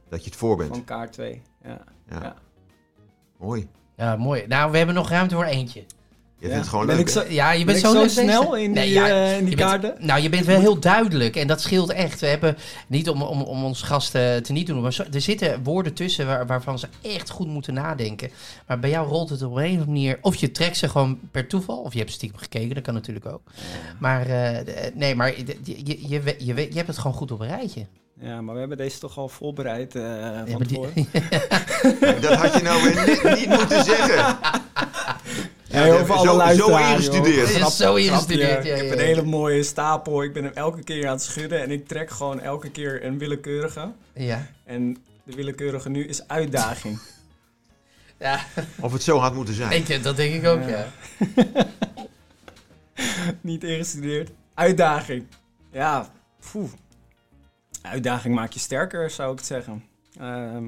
dat 0.09 0.19
je 0.23 0.29
het 0.29 0.39
voor 0.39 0.57
bent. 0.57 0.69
van 0.69 0.83
kaart 0.83 1.11
2. 1.13 1.41
Ja. 1.63 1.81
Ja. 2.09 2.21
ja. 2.21 2.35
Mooi. 3.37 3.67
Ja, 3.97 4.15
mooi. 4.15 4.47
Nou, 4.47 4.71
we 4.71 4.77
hebben 4.77 4.95
nog 4.95 5.09
ruimte 5.09 5.35
voor 5.35 5.43
eentje. 5.43 5.83
Je 6.45 6.51
Ja. 6.51 6.57
vindt 6.57 6.65
het 6.65 6.67
gewoon 6.69 6.85
Ben 6.85 6.95
leuk, 6.95 7.05
ik 7.05 7.11
zo- 7.11 7.33
Ja, 7.33 7.51
je 7.51 7.57
Ben 7.65 7.73
bent 7.73 7.77
ik 7.77 7.91
zo, 7.91 8.07
snel 8.07 8.55
in 8.55 8.63
die, 8.73 8.81
Nee, 8.81 8.91
ja, 8.91 9.07
eh, 9.07 9.37
in 9.37 9.45
die 9.45 9.55
bent- 9.55 9.69
kaarten? 9.69 9.95
Nou, 9.99 10.21
je 10.21 10.29
bent 10.29 10.45
wel 10.45 10.59
heel 10.59 10.79
duidelijk 10.79 11.35
en 11.35 11.47
dat 11.47 11.61
scheelt 11.61 11.89
echt. 11.91 12.19
We 12.19 12.27
hebben 12.27 12.57
niet 12.87 13.09
om, 13.09 13.21
om, 13.21 13.41
om 13.41 13.63
ons 13.63 13.81
gasten 13.81 14.43
te 14.43 14.51
niet 14.51 14.67
doen, 14.67 14.81
maar 14.81 14.93
zo- 14.93 15.03
er 15.13 15.21
zitten 15.21 15.63
woorden 15.63 15.93
tussen 15.93 16.25
waar, 16.25 16.45
waarvan 16.47 16.79
ze 16.79 16.87
echt 17.01 17.29
goed 17.29 17.47
moeten 17.47 17.73
nadenken. 17.73 18.29
Maar 18.67 18.79
bij 18.79 18.89
jou 18.89 19.07
rolt 19.07 19.29
het 19.29 19.41
op 19.43 19.51
een 19.55 19.63
of 19.63 19.69
andere 19.69 19.85
manier. 19.85 20.17
Of 20.21 20.35
je 20.35 20.51
trekt 20.51 20.77
ze 20.77 20.89
gewoon 20.89 21.19
per 21.31 21.47
toeval, 21.47 21.77
of 21.77 21.93
je 21.93 21.99
hebt 21.99 22.11
stiekem 22.11 22.39
gekeken, 22.39 22.75
dat 22.75 22.83
kan 22.83 22.93
natuurlijk 22.93 23.25
ook. 23.25 23.41
Maar 23.99 24.27
eh, 24.27 24.75
nee, 24.93 25.15
maar 25.15 25.33
je, 25.37 25.45
je, 25.63 26.07
je, 26.45 26.75
hebt 26.75 26.87
het 26.87 26.97
gewoon 26.97 27.17
goed 27.17 27.31
op 27.31 27.39
een 27.39 27.47
rijtje. 27.47 27.85
Ja, 28.21 28.41
maar 28.41 28.53
we 28.53 28.59
hebben 28.59 28.77
deze 28.77 28.99
toch 28.99 29.17
al 29.17 29.29
voorbereid 29.29 29.95
eh 29.95 30.01
Ja, 30.01 30.43
van 30.51 30.63
die-. 30.63 30.79
Dat 32.21 32.33
had 32.33 32.53
je 32.53 32.59
nou 32.63 32.83
weer 32.83 33.05
niet, 33.07 33.37
niet 33.39 33.49
moeten 33.59 33.83
zeggen. 33.83 34.37
Ja, 35.67 35.77
hebben 35.83 36.05
veel 36.05 36.17
zo- 36.19 36.39
alle 36.39 36.55
zo 36.55 36.77
ingestudeerd. 36.77 37.49
Grap- 37.49 37.69
zo 37.71 37.85
grapje. 37.85 38.03
ingestudeerd, 38.03 38.63
ja, 38.65 38.71
Ik 38.73 38.77
heb 38.77 38.85
ja, 38.85 38.91
een 38.91 38.97
ja. 38.99 39.03
hele 39.05 39.23
mooie 39.23 39.63
stapel. 39.63 40.23
Ik 40.23 40.33
ben 40.33 40.43
hem 40.43 40.53
elke 40.53 40.83
keer 40.83 41.05
aan 41.07 41.13
het 41.13 41.23
schudden 41.23 41.61
en 41.61 41.71
ik 41.71 41.87
trek 41.87 42.09
gewoon 42.09 42.39
elke 42.41 42.69
keer 42.71 43.05
een 43.05 43.17
willekeurige. 43.17 43.91
Ja. 44.13 44.47
En 44.63 44.97
de 45.23 45.35
willekeurige 45.35 45.89
nu 45.89 46.05
is 46.07 46.27
uitdaging. 46.27 46.99
ja, 48.19 48.39
Of 48.79 48.91
het 48.91 49.03
zo 49.03 49.17
had 49.17 49.33
moeten 49.33 49.53
zijn. 49.53 49.71
ik, 49.71 50.03
dat 50.03 50.15
denk 50.15 50.33
ik 50.33 50.45
ook, 50.45 50.61
ja. 50.69 50.87
Ja. 51.35 51.45
Niet 53.41 53.63
ingestudeerd. 53.63 54.29
Uitdaging. 54.53 55.25
Ja, 55.71 56.09
poeh. 56.51 56.69
Uitdaging 57.81 58.35
maakt 58.35 58.53
je 58.53 58.59
sterker, 58.59 59.09
zou 59.09 59.31
ik 59.31 59.37
het 59.37 59.47
zeggen. 59.47 59.83
Ehm, 60.19 60.63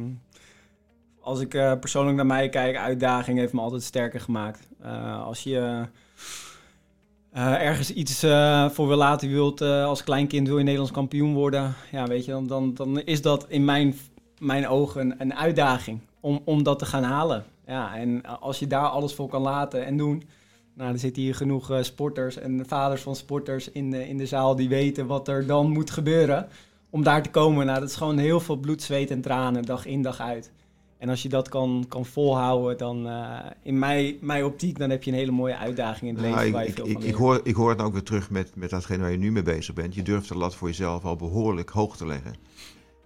als 1.27 1.39
ik 1.39 1.53
eh, 1.53 1.73
persoonlijk 1.79 2.15
naar 2.15 2.25
mij 2.25 2.49
kijk, 2.49 2.77
uitdaging 2.77 3.37
heeft 3.37 3.53
me 3.53 3.61
altijd 3.61 3.83
sterker 3.83 4.19
gemaakt. 4.19 4.67
Eh, 4.81 5.25
als 5.25 5.43
je 5.43 5.85
eh, 7.31 7.61
ergens 7.61 7.93
iets 7.93 8.19
voor 8.73 8.87
wil 8.87 8.97
laten, 8.97 9.29
wilt 9.29 9.61
als 9.61 10.03
kleinkind 10.03 10.47
wil 10.47 10.57
je 10.57 10.63
Nederlands 10.63 10.93
kampioen 10.93 11.33
worden. 11.33 11.73
Ja, 11.91 12.07
weet 12.07 12.25
je, 12.25 12.31
dan, 12.31 12.47
dan, 12.47 12.73
dan 12.73 13.01
is 13.01 13.21
dat 13.21 13.45
in 13.47 13.65
mijn, 13.65 13.95
mijn 14.39 14.67
ogen 14.67 15.15
een 15.17 15.35
uitdaging. 15.35 15.99
om, 16.19 16.41
om 16.45 16.63
dat 16.63 16.79
te 16.79 16.85
gaan 16.85 17.03
halen. 17.03 17.45
Ja, 17.65 17.95
en 17.95 18.39
als 18.39 18.59
je 18.59 18.67
daar 18.67 18.87
alles 18.87 19.13
voor 19.13 19.27
kan 19.27 19.41
laten 19.41 19.85
en 19.85 19.97
doen, 19.97 20.23
nou, 20.73 20.91
er 20.91 20.99
zitten 20.99 21.21
hier 21.21 21.35
genoeg 21.35 21.79
sporters 21.81 22.37
en 22.37 22.65
vaders 22.67 23.01
van 23.01 23.15
sporters 23.15 23.71
in 23.71 23.91
de, 23.91 24.07
in 24.07 24.17
de 24.17 24.25
zaal 24.25 24.55
die 24.55 24.69
weten 24.69 25.07
wat 25.07 25.27
er 25.27 25.45
dan 25.47 25.69
moet 25.69 25.91
gebeuren 25.91 26.47
om 26.89 27.03
daar 27.03 27.23
te 27.23 27.29
komen. 27.29 27.65
Nou, 27.65 27.79
dat 27.79 27.89
is 27.89 27.95
gewoon 27.95 28.17
heel 28.17 28.39
veel 28.39 28.55
bloed, 28.55 28.81
zweet 28.81 29.11
en 29.11 29.21
tranen, 29.21 29.63
dag 29.63 29.85
in, 29.85 30.01
dag 30.01 30.19
uit. 30.19 30.51
En 30.97 31.09
als 31.09 31.21
je 31.21 31.29
dat 31.29 31.49
kan, 31.49 31.85
kan 31.87 32.05
volhouden, 32.05 32.77
dan 32.77 33.07
uh, 33.07 33.39
in 33.63 33.79
mijn, 33.79 34.17
mijn 34.21 34.45
optiek, 34.45 34.77
dan 34.77 34.89
heb 34.89 35.03
je 35.03 35.11
een 35.11 35.17
hele 35.17 35.31
mooie 35.31 35.57
uitdaging 35.57 36.09
in 36.09 36.15
het 36.15 36.23
leven. 36.23 36.39
Nou, 36.39 36.51
waar 36.51 36.61
ik, 36.61 36.67
je 36.67 36.73
veel 36.73 36.87
ik, 36.87 36.93
van 36.93 37.03
ik, 37.03 37.15
hoor, 37.15 37.39
ik 37.43 37.55
hoor 37.55 37.69
het 37.69 37.81
ook 37.81 37.93
weer 37.93 38.03
terug 38.03 38.29
met, 38.29 38.55
met 38.55 38.69
datgene 38.69 39.01
waar 39.01 39.11
je 39.11 39.17
nu 39.17 39.31
mee 39.31 39.43
bezig 39.43 39.73
bent. 39.73 39.95
Je 39.95 40.03
durft 40.03 40.27
de 40.27 40.37
lat 40.37 40.55
voor 40.55 40.67
jezelf 40.67 41.05
al 41.05 41.15
behoorlijk 41.15 41.69
hoog 41.69 41.97
te 41.97 42.05
leggen. 42.05 42.33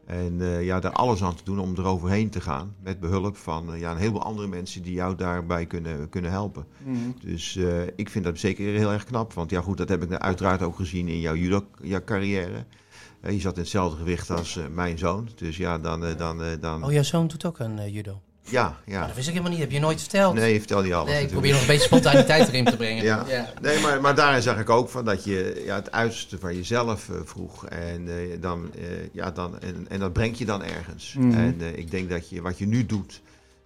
En 0.05 0.41
eh, 0.41 0.65
ja, 0.65 0.79
daar 0.79 0.91
alles 0.91 1.23
aan 1.23 1.35
te 1.35 1.43
doen 1.43 1.59
om 1.59 1.73
eroverheen 1.77 2.29
te 2.29 2.41
gaan. 2.41 2.75
Met 2.83 2.99
behulp 2.99 3.37
van 3.37 3.73
eh, 3.73 3.79
ja, 3.79 3.91
een 3.91 3.97
heleboel 3.97 4.23
andere 4.23 4.47
mensen 4.47 4.83
die 4.83 4.93
jou 4.93 5.15
daarbij 5.15 5.65
kunnen, 5.65 6.09
kunnen 6.09 6.31
helpen. 6.31 6.65
Mhm. 6.83 6.97
Dus 7.21 7.55
eh, 7.55 7.81
ik 7.95 8.09
vind 8.09 8.23
dat 8.23 8.39
zeker 8.39 8.65
heel 8.65 8.91
erg 8.91 9.03
knap. 9.03 9.33
Want 9.33 9.49
ja, 9.49 9.61
goed, 9.61 9.77
dat 9.77 9.89
heb 9.89 10.03
ik 10.03 10.11
uiteraard 10.11 10.61
ook 10.61 10.75
gezien 10.75 11.07
in 11.07 11.19
jouw 11.19 11.35
judo-carrière. 11.35 12.65
Je 13.29 13.39
zat 13.39 13.55
in 13.55 13.61
hetzelfde 13.61 13.97
gewicht 13.97 14.29
als 14.29 14.57
eh, 14.57 14.63
mijn 14.71 14.97
zoon. 14.97 15.29
Dus 15.35 15.57
ja, 15.57 15.77
dan... 15.77 16.05
eh, 16.05 16.17
dan, 16.17 16.43
eh, 16.43 16.47
dan 16.59 16.83
Oh, 16.85 16.91
jouw 16.91 17.03
zoon 17.03 17.27
doet 17.27 17.45
ook 17.45 17.59
een 17.59 17.79
eh, 17.79 17.93
judo. 17.93 18.21
ja, 18.43 18.77
ja. 18.85 19.05
dat 19.05 19.15
wist 19.15 19.27
ik 19.27 19.33
helemaal 19.33 19.51
niet. 19.51 19.61
Heb 19.61 19.71
je 19.71 19.79
nooit 19.79 19.99
verteld? 19.99 20.33
Nee, 20.33 20.57
vertel 20.59 20.81
niet 20.81 20.93
alles 20.93 21.09
Nee, 21.09 21.21
ik 21.23 21.31
natuurlijk. 21.31 21.31
probeer 21.31 21.51
nog 21.51 21.61
een 21.61 21.67
beetje 21.67 21.85
spontaniteit 21.85 22.47
erin 22.47 22.65
te 22.65 22.75
brengen. 22.77 23.03
Ja. 23.11 23.25
Nee, 23.61 23.79
maar, 23.79 24.01
maar 24.01 24.15
daarin 24.15 24.41
zag 24.41 24.59
ik 24.59 24.69
ook 24.69 24.89
van 24.89 25.05
dat 25.05 25.23
je 25.23 25.61
ja, 25.65 25.75
het 25.75 25.91
uiterste 25.91 26.39
van 26.39 26.55
jezelf 26.55 27.09
eh, 27.09 27.15
vroeg. 27.23 27.65
En, 27.65 28.07
eh, 28.07 28.41
dan, 28.41 28.73
eh, 28.75 28.83
ja, 29.11 29.31
dan, 29.31 29.59
en, 29.59 29.85
en 29.89 29.99
dat 29.99 30.13
brengt 30.13 30.37
je 30.37 30.45
dan 30.45 30.63
ergens. 30.63 31.13
Mhm. 31.17 31.33
En 31.37 31.55
eh, 31.61 31.77
ik 31.77 31.91
denk 31.91 32.09
dat 32.09 32.29
je 32.29 32.41
wat 32.41 32.57
je 32.57 32.67
nu 32.67 32.85
doet, 32.85 33.21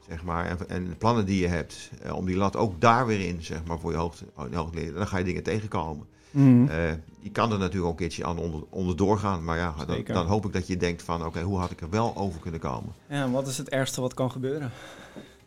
zeg 0.10 0.24
maar, 0.24 0.46
en, 0.46 0.58
en 0.68 0.90
de 0.90 0.96
plannen 0.96 1.26
die 1.26 1.42
je 1.42 1.48
hebt, 1.48 1.90
om 2.14 2.26
die 2.26 2.36
lat 2.38 2.56
ook 2.56 2.82
daar 2.82 3.06
weer 3.06 3.20
in, 3.28 3.44
zeg 3.44 3.64
maar, 3.66 3.80
voor 3.80 3.92
je 3.92 3.98
hoogte, 3.98 4.26
hoogte 4.34 4.78
leren, 4.78 4.94
dan 4.94 5.08
ga 5.08 5.18
je 5.18 5.24
dingen 5.24 5.44
tegenkomen. 5.44 6.06
Eh, 6.36 6.92
je 7.20 7.32
kan 7.32 7.52
er 7.52 7.58
natuurlijk 7.58 7.86
ook 7.86 7.92
een 7.92 7.98
keertje 7.98 8.26
aan 8.26 8.38
onder, 8.38 8.64
onderdoor 8.70 9.20
gaan. 9.20 9.44
Maar 9.44 9.58
ja, 9.58 9.76
dan, 9.88 10.04
dan 10.04 10.26
hoop 10.26 10.46
ik 10.46 10.54
dat 10.54 10.68
je 10.68 10.78
denkt 10.78 11.04
van, 11.04 11.26
oké, 11.26 11.42
hoe 11.42 11.60
had 11.60 11.72
ik 11.72 11.82
er 11.82 11.90
wel 11.90 12.16
over 12.16 12.40
kunnen 12.40 12.60
komen? 12.60 12.94
Ja, 13.10 13.24
en 13.24 13.32
wat 13.32 13.48
is 13.48 13.58
het 13.58 13.70
ergste 13.70 14.02
wat 14.02 14.14
kan 14.14 14.32
gebeuren? 14.32 14.72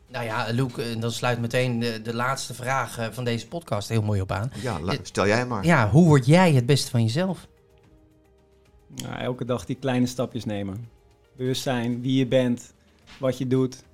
Nou 0.09 0.25
ja, 0.25 0.47
Luc, 0.51 0.77
eh, 0.77 1.01
dan 1.01 1.11
sluit 1.11 1.41
meteen 1.41 1.79
de, 1.79 2.03
de 2.03 2.15
laatste 2.15 2.55
vraag 2.55 2.99
eh, 2.99 3.07
van 3.11 3.25
deze 3.25 3.49
podcast 3.49 3.89
heel 3.89 4.03
mooi 4.03 4.21
op 4.21 4.33
aan. 4.33 4.53
Ja, 4.63 4.79
stel 5.03 5.27
jij 5.27 5.47
maar. 5.47 5.65
Ja, 5.65 5.91
hoe 5.91 6.07
word 6.07 6.27
jij 6.27 6.53
het 6.53 6.67
beste 6.67 6.91
van 6.91 7.03
jezelf? 7.03 7.47
Nou, 9.03 9.15
elke 9.19 9.45
dag 9.45 9.65
die 9.65 9.77
kleine 9.77 10.07
stapjes 10.07 10.45
nemen. 10.45 10.89
Bewustzijn, 11.37 12.01
wie 12.01 12.19
je 12.19 12.27
bent, 12.27 12.73
wat 13.19 13.39
je 13.39 13.47
doet. 13.47 13.85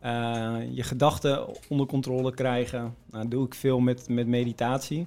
Eh, 0.00 0.56
je 0.70 0.82
gedachten 0.82 1.46
onder 1.68 1.86
controle 1.86 2.34
krijgen. 2.34 2.80
Nou, 2.80 3.22
dat 3.22 3.30
doe 3.30 3.46
ik 3.46 3.54
veel 3.54 3.80
met, 3.80 4.08
met 4.08 4.26
meditatie. 4.26 5.06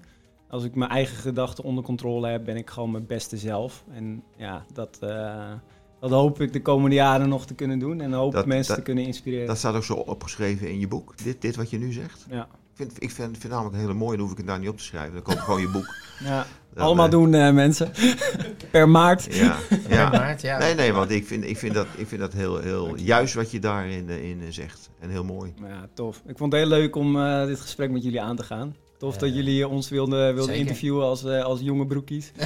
Als 0.50 0.64
ik 0.64 0.76
mijn 0.76 0.92
eigen 0.92 1.18
gedachten 1.18 1.64
onder 1.64 1.84
controle 1.84 2.28
heb, 2.28 2.46
ben 2.46 2.56
ik 2.58 2.70
gewoon 2.70 2.92
mijn 2.92 3.06
beste 3.06 3.38
zelf. 3.38 3.84
En 3.92 4.24
ja, 4.38 4.66
dat, 4.74 4.98
eh, 5.02 5.52
dat 6.00 6.10
hoop 6.10 6.42
ik 6.42 6.54
de 6.54 6.62
komende 6.62 6.96
jaren 6.96 7.30
nog 7.30 7.46
te 7.46 7.54
kunnen 7.56 7.80
doen. 7.80 8.02
En 8.02 8.14
hoop 8.14 8.32
Dat- 8.32 8.46
mensen 8.46 8.68
dat- 8.68 8.78
te 8.78 8.84
kunnen 8.84 9.04
inspireren. 9.06 9.48
Dat 9.48 9.58
staat 9.58 9.76
ook 9.76 9.84
zo 9.84 9.94
opgeschreven 9.94 10.70
in 10.70 10.80
je 10.80 10.88
boek, 10.88 11.14
dit, 11.24 11.42
dit 11.42 11.56
wat 11.56 11.70
je 11.70 11.78
nu 11.78 11.92
zegt. 11.92 12.26
ja. 12.30 12.48
Ik 12.78 12.86
vind, 12.86 13.04
ik 13.04 13.12
vind, 13.12 13.38
vind 13.38 13.54
namelijk 13.54 13.76
een 13.76 13.82
hele 13.82 13.94
mooie, 13.94 14.12
dan 14.12 14.22
hoef 14.22 14.32
ik 14.32 14.38
het 14.38 14.48
daar 14.48 14.60
niet 14.60 14.70
op 14.70 14.78
te 14.78 14.84
schrijven. 14.84 15.14
Dan 15.14 15.22
koop 15.22 15.34
ik 15.34 15.40
gewoon 15.40 15.62
je 15.62 15.70
boek. 15.70 15.86
Ja. 16.24 16.46
Dan, 16.74 16.84
Allemaal 16.84 17.06
eh, 17.06 17.12
doen, 17.12 17.34
eh, 17.34 17.54
mensen. 17.54 17.92
per 18.72 18.90
maart. 18.90 19.28
Ja, 19.36 19.56
Ja. 19.70 19.78
ja. 19.90 20.10
Maart, 20.10 20.42
ja. 20.42 20.58
Nee, 20.58 20.76
nee, 20.76 20.94
want 20.94 21.12
ik 21.12 21.26
vind, 21.28 21.44
ik 21.44 21.58
vind 21.58 21.74
dat, 21.74 21.88
ik 21.98 22.08
vind 22.08 22.22
dat 22.22 22.34
heel, 22.34 22.58
heel 22.60 22.96
juist 22.96 23.34
wat 23.34 23.52
je 23.52 23.60
daarin 23.60 24.10
in 24.10 24.54
zegt. 24.54 24.90
En 25.00 25.10
heel 25.10 25.24
mooi. 25.24 25.54
Ja, 25.62 25.88
tof. 25.94 26.22
Ik 26.28 26.38
vond 26.38 26.52
het 26.52 26.62
heel 26.62 26.70
leuk 26.70 26.96
om 26.96 27.20
eh, 27.22 27.46
dit 27.46 27.60
gesprek 27.60 27.92
met 27.92 28.04
jullie 28.04 28.22
aan 28.22 28.36
te 28.36 28.44
gaan. 28.44 28.76
Tof 29.00 29.18
dat 29.18 29.34
jullie 29.36 29.68
ons 29.68 29.90
wilden, 29.90 30.36
wilden 30.36 30.56
interviewen 30.56 31.04
als, 31.06 31.24
eh, 31.24 31.44
als 31.44 31.60
jonge 31.60 31.86
broekies. 31.86 32.32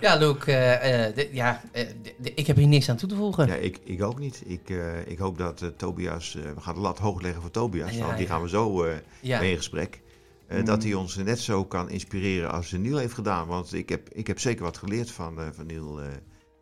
Ja, 0.00 0.16
Luc, 0.16 0.36
eh, 0.46 1.06
eh, 1.06 1.14
de- 1.14 1.28
ja, 1.32 1.62
eh, 1.72 1.86
de- 2.02 2.14
de- 2.18 2.34
ik 2.34 2.46
heb 2.46 2.56
hier 2.56 2.66
niks 2.66 2.88
aan 2.88 2.96
toe 2.96 3.08
te 3.08 3.14
voegen. 3.14 3.46
Ja, 3.46 3.54
ik, 3.54 3.78
ik 3.84 4.02
ook 4.02 4.18
niet. 4.18 4.42
Ik, 4.46 4.70
eh, 4.70 5.06
ik 5.06 5.18
hoop 5.18 5.38
dat 5.38 5.72
Tobias, 5.76 6.36
eh, 6.36 6.42
we 6.54 6.60
gaan 6.60 6.74
de 6.74 6.80
lat 6.80 6.98
hoog 6.98 7.20
leggen 7.20 7.40
voor 7.42 7.50
Tobias, 7.50 7.94
Ja, 7.94 8.04
want 8.04 8.16
die 8.16 8.26
ja. 8.26 8.32
gaan 8.32 8.42
we 8.42 8.48
zo 8.48 8.82
eh, 8.84 8.94
Ja. 9.20 9.40
mee 9.40 9.50
in 9.50 9.56
gesprek. 9.56 10.00
Eh, 10.46 10.58
Mm. 10.58 10.64
Dat 10.64 10.82
hij 10.82 10.94
ons 10.94 11.16
net 11.16 11.38
zo 11.40 11.64
kan 11.64 11.90
inspireren 11.90 12.50
als 12.52 12.70
Niel 12.72 12.96
heeft 12.96 13.14
gedaan. 13.14 13.46
Want 13.46 13.74
ik 13.74 13.88
heb, 13.88 14.08
ik 14.12 14.26
heb 14.26 14.38
zeker 14.38 14.62
wat 14.64 14.76
geleerd 14.76 15.10
van, 15.10 15.40
eh, 15.40 15.46
van 15.52 15.66
Niel 15.66 16.00
eh, 16.00 16.06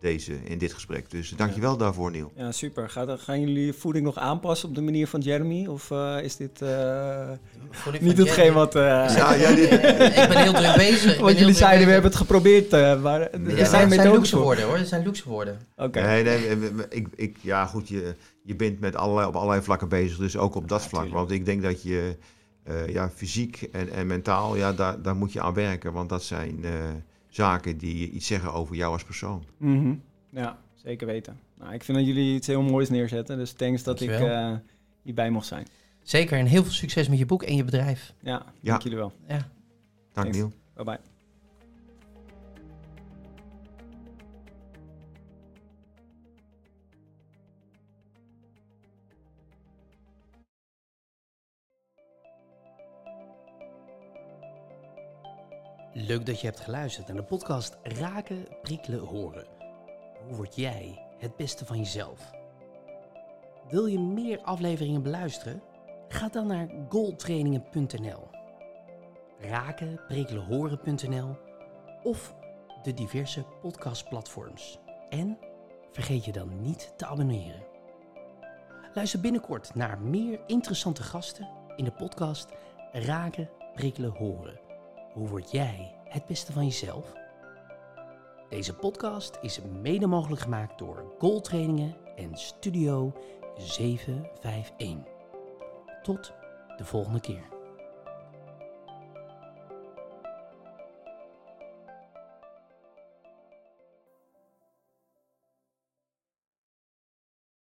deze, 0.01 0.33
in 0.45 0.59
dit 0.59 0.73
gesprek. 0.73 1.11
Dus 1.11 1.31
dankjewel 1.31 1.77
daarvoor, 1.77 2.11
Niel. 2.11 2.33
Ja, 2.35 2.53
super. 2.53 2.91
Gaan 3.19 3.41
jullie 3.41 3.67
je 3.67 3.73
voeding 3.73 4.05
nog 4.05 4.17
aanpassen 4.17 4.69
op 4.69 4.75
de 4.75 4.81
manier 4.83 5.07
van 5.07 5.21
Jeremy? 5.21 5.67
Of 5.67 5.91
eh, 5.91 6.17
is 6.23 6.37
dit 6.37 6.63
eh, 6.63 7.29
niet 8.01 8.19
hetgeen 8.19 8.53
wat... 8.53 8.75
eh, 8.75 8.83
Ja, 8.83 9.35
ja, 9.35 9.55
dit- 9.55 9.73
ik 10.23 10.29
ben 10.29 10.43
heel 10.43 10.53
druk 10.53 10.75
bezig. 10.77 11.19
Want 11.21 11.39
jullie 11.39 11.55
zeiden, 11.55 11.87
we 11.87 11.93
hebben 11.93 12.11
het 12.11 12.21
geprobeerd. 12.21 12.73
eh 12.73 13.03
maar 13.03 13.21
er 13.21 13.57
Ja, 13.57 13.65
zijn 13.65 13.89
dat 13.89 13.99
zijn 13.99 14.13
luxe 14.13 14.39
woorden 14.39 14.65
hoor, 14.65 14.79
dat 14.79 14.87
zijn 14.89 15.03
luxe 15.05 15.29
woorden. 15.29 15.59
Oké. 15.77 16.01
Nee, 16.01 16.23
nee, 16.25 16.57
ik, 16.89 17.07
ik, 17.17 17.37
ja 17.41 17.67
goed, 17.67 17.89
je, 17.89 18.15
je 18.43 18.57
bent 18.57 18.81
met 18.81 18.97
allerlei, 18.97 19.27
op 19.29 19.35
allerlei 19.37 19.63
vlakken 19.63 19.89
bezig, 19.89 20.17
dus 20.19 20.37
ook 20.37 20.55
op 20.55 20.69
dat 20.69 20.83
Ja, 20.83 20.89
vlak. 20.89 21.03
tuurlijk. 21.03 21.21
Want 21.21 21.31
ik 21.39 21.45
denk 21.45 21.63
dat 21.63 21.83
je 21.83 22.17
eh, 22.63 22.89
ja, 22.89 23.11
fysiek 23.15 23.63
en, 23.73 23.91
en 23.93 24.07
mentaal, 24.07 24.57
ja, 24.57 24.73
daar, 24.73 25.03
daar 25.03 25.17
moet 25.17 25.33
je 25.33 25.41
aan 25.41 25.55
werken. 25.55 25.93
Want 25.93 26.09
dat 26.09 26.23
zijn 26.23 26.65
zaken 27.31 27.79
die 27.79 28.11
iets 28.11 28.27
zeggen 28.27 28.53
over 28.53 28.77
jou 28.77 28.93
als 28.93 29.05
persoon. 29.05 29.45
Mhm. 29.57 29.95
Ja, 30.31 30.59
zeker 30.75 31.07
weten. 31.07 31.41
Nou, 31.59 31.75
ik 31.75 31.85
vind 31.85 31.99
dat 31.99 32.07
jullie 32.07 32.35
iets 32.35 32.47
heel 32.47 32.63
moois 32.63 32.89
neerzetten. 32.89 33.37
Dus 33.37 33.53
thanks 33.53 33.83
dat 33.83 34.01
ik 34.01 34.11
eh, 34.11 34.53
hierbij 35.03 35.31
mocht 35.31 35.47
zijn. 35.47 35.67
Zeker, 36.03 36.39
en 36.39 36.47
heel 36.47 36.63
veel 36.63 36.73
succes 36.73 37.09
met 37.09 37.19
je 37.19 37.27
boek 37.27 37.43
en 37.43 37.57
je 37.57 37.65
bedrijf. 37.65 38.13
Ja, 38.23 38.31
Ja. 38.61 38.71
dank 38.71 38.83
jullie 38.83 38.99
wel. 38.99 39.13
Ja. 39.29 39.49
Dank. 40.13 40.33
Niel. 40.35 40.53
Bye 40.75 40.85
bye. 40.85 40.99
Leuk 55.93 56.27
dat 56.27 56.41
je 56.41 56.47
hebt 56.47 56.61
geluisterd 56.61 57.07
naar 57.07 57.17
de 57.17 57.23
podcast 57.23 57.79
Raken, 57.83 58.47
Prikkelen, 58.63 59.01
Horen. 59.01 59.47
Hoe 60.27 60.37
word 60.37 60.55
jij 60.55 61.07
het 61.19 61.37
beste 61.37 61.67
van 61.67 61.79
jezelf? 61.79 62.31
Wil 63.69 63.87
je 63.87 63.99
meer 63.99 64.41
afleveringen 64.41 65.03
beluisteren? 65.03 65.63
Ga 66.09 66.29
dan 66.29 66.47
naar 66.47 66.69
goaltrainingen.nl 66.89 68.29
Raken, 69.39 70.01
Prikkelen, 70.09 70.45
Horen.nl 70.45 71.37
of 72.03 72.35
de 72.83 72.95
diverse 72.95 73.45
podcastplatforms. 73.61 74.79
En 75.09 75.39
vergeet 75.93 76.25
je 76.25 76.33
dan 76.33 76.63
niet 76.63 76.93
te 76.97 77.07
abonneren. 77.07 77.67
Luister 78.95 79.21
binnenkort 79.21 79.75
naar 79.75 80.01
meer 80.01 80.41
interessante 80.47 81.03
gasten 81.03 81.49
in 81.77 81.85
de 81.85 81.93
podcast 81.93 82.49
Raken, 82.93 83.51
Prikkelen, 83.75 84.11
Horen. 84.11 84.70
Hoe 85.13 85.29
word 85.29 85.51
jij 85.51 85.95
het 86.05 86.27
beste 86.27 86.53
van 86.53 86.65
jezelf? 86.65 87.13
Deze 88.49 88.75
podcast 88.75 89.39
is 89.41 89.61
mede 89.81 90.07
mogelijk 90.07 90.41
gemaakt 90.41 90.79
door 90.79 91.15
Goaltrainingen 91.19 91.97
en 92.17 92.37
Studio 92.37 93.13
751. 93.57 95.13
Tot 96.03 96.33
de 96.77 96.85
volgende 96.85 97.21
keer. 97.21 97.60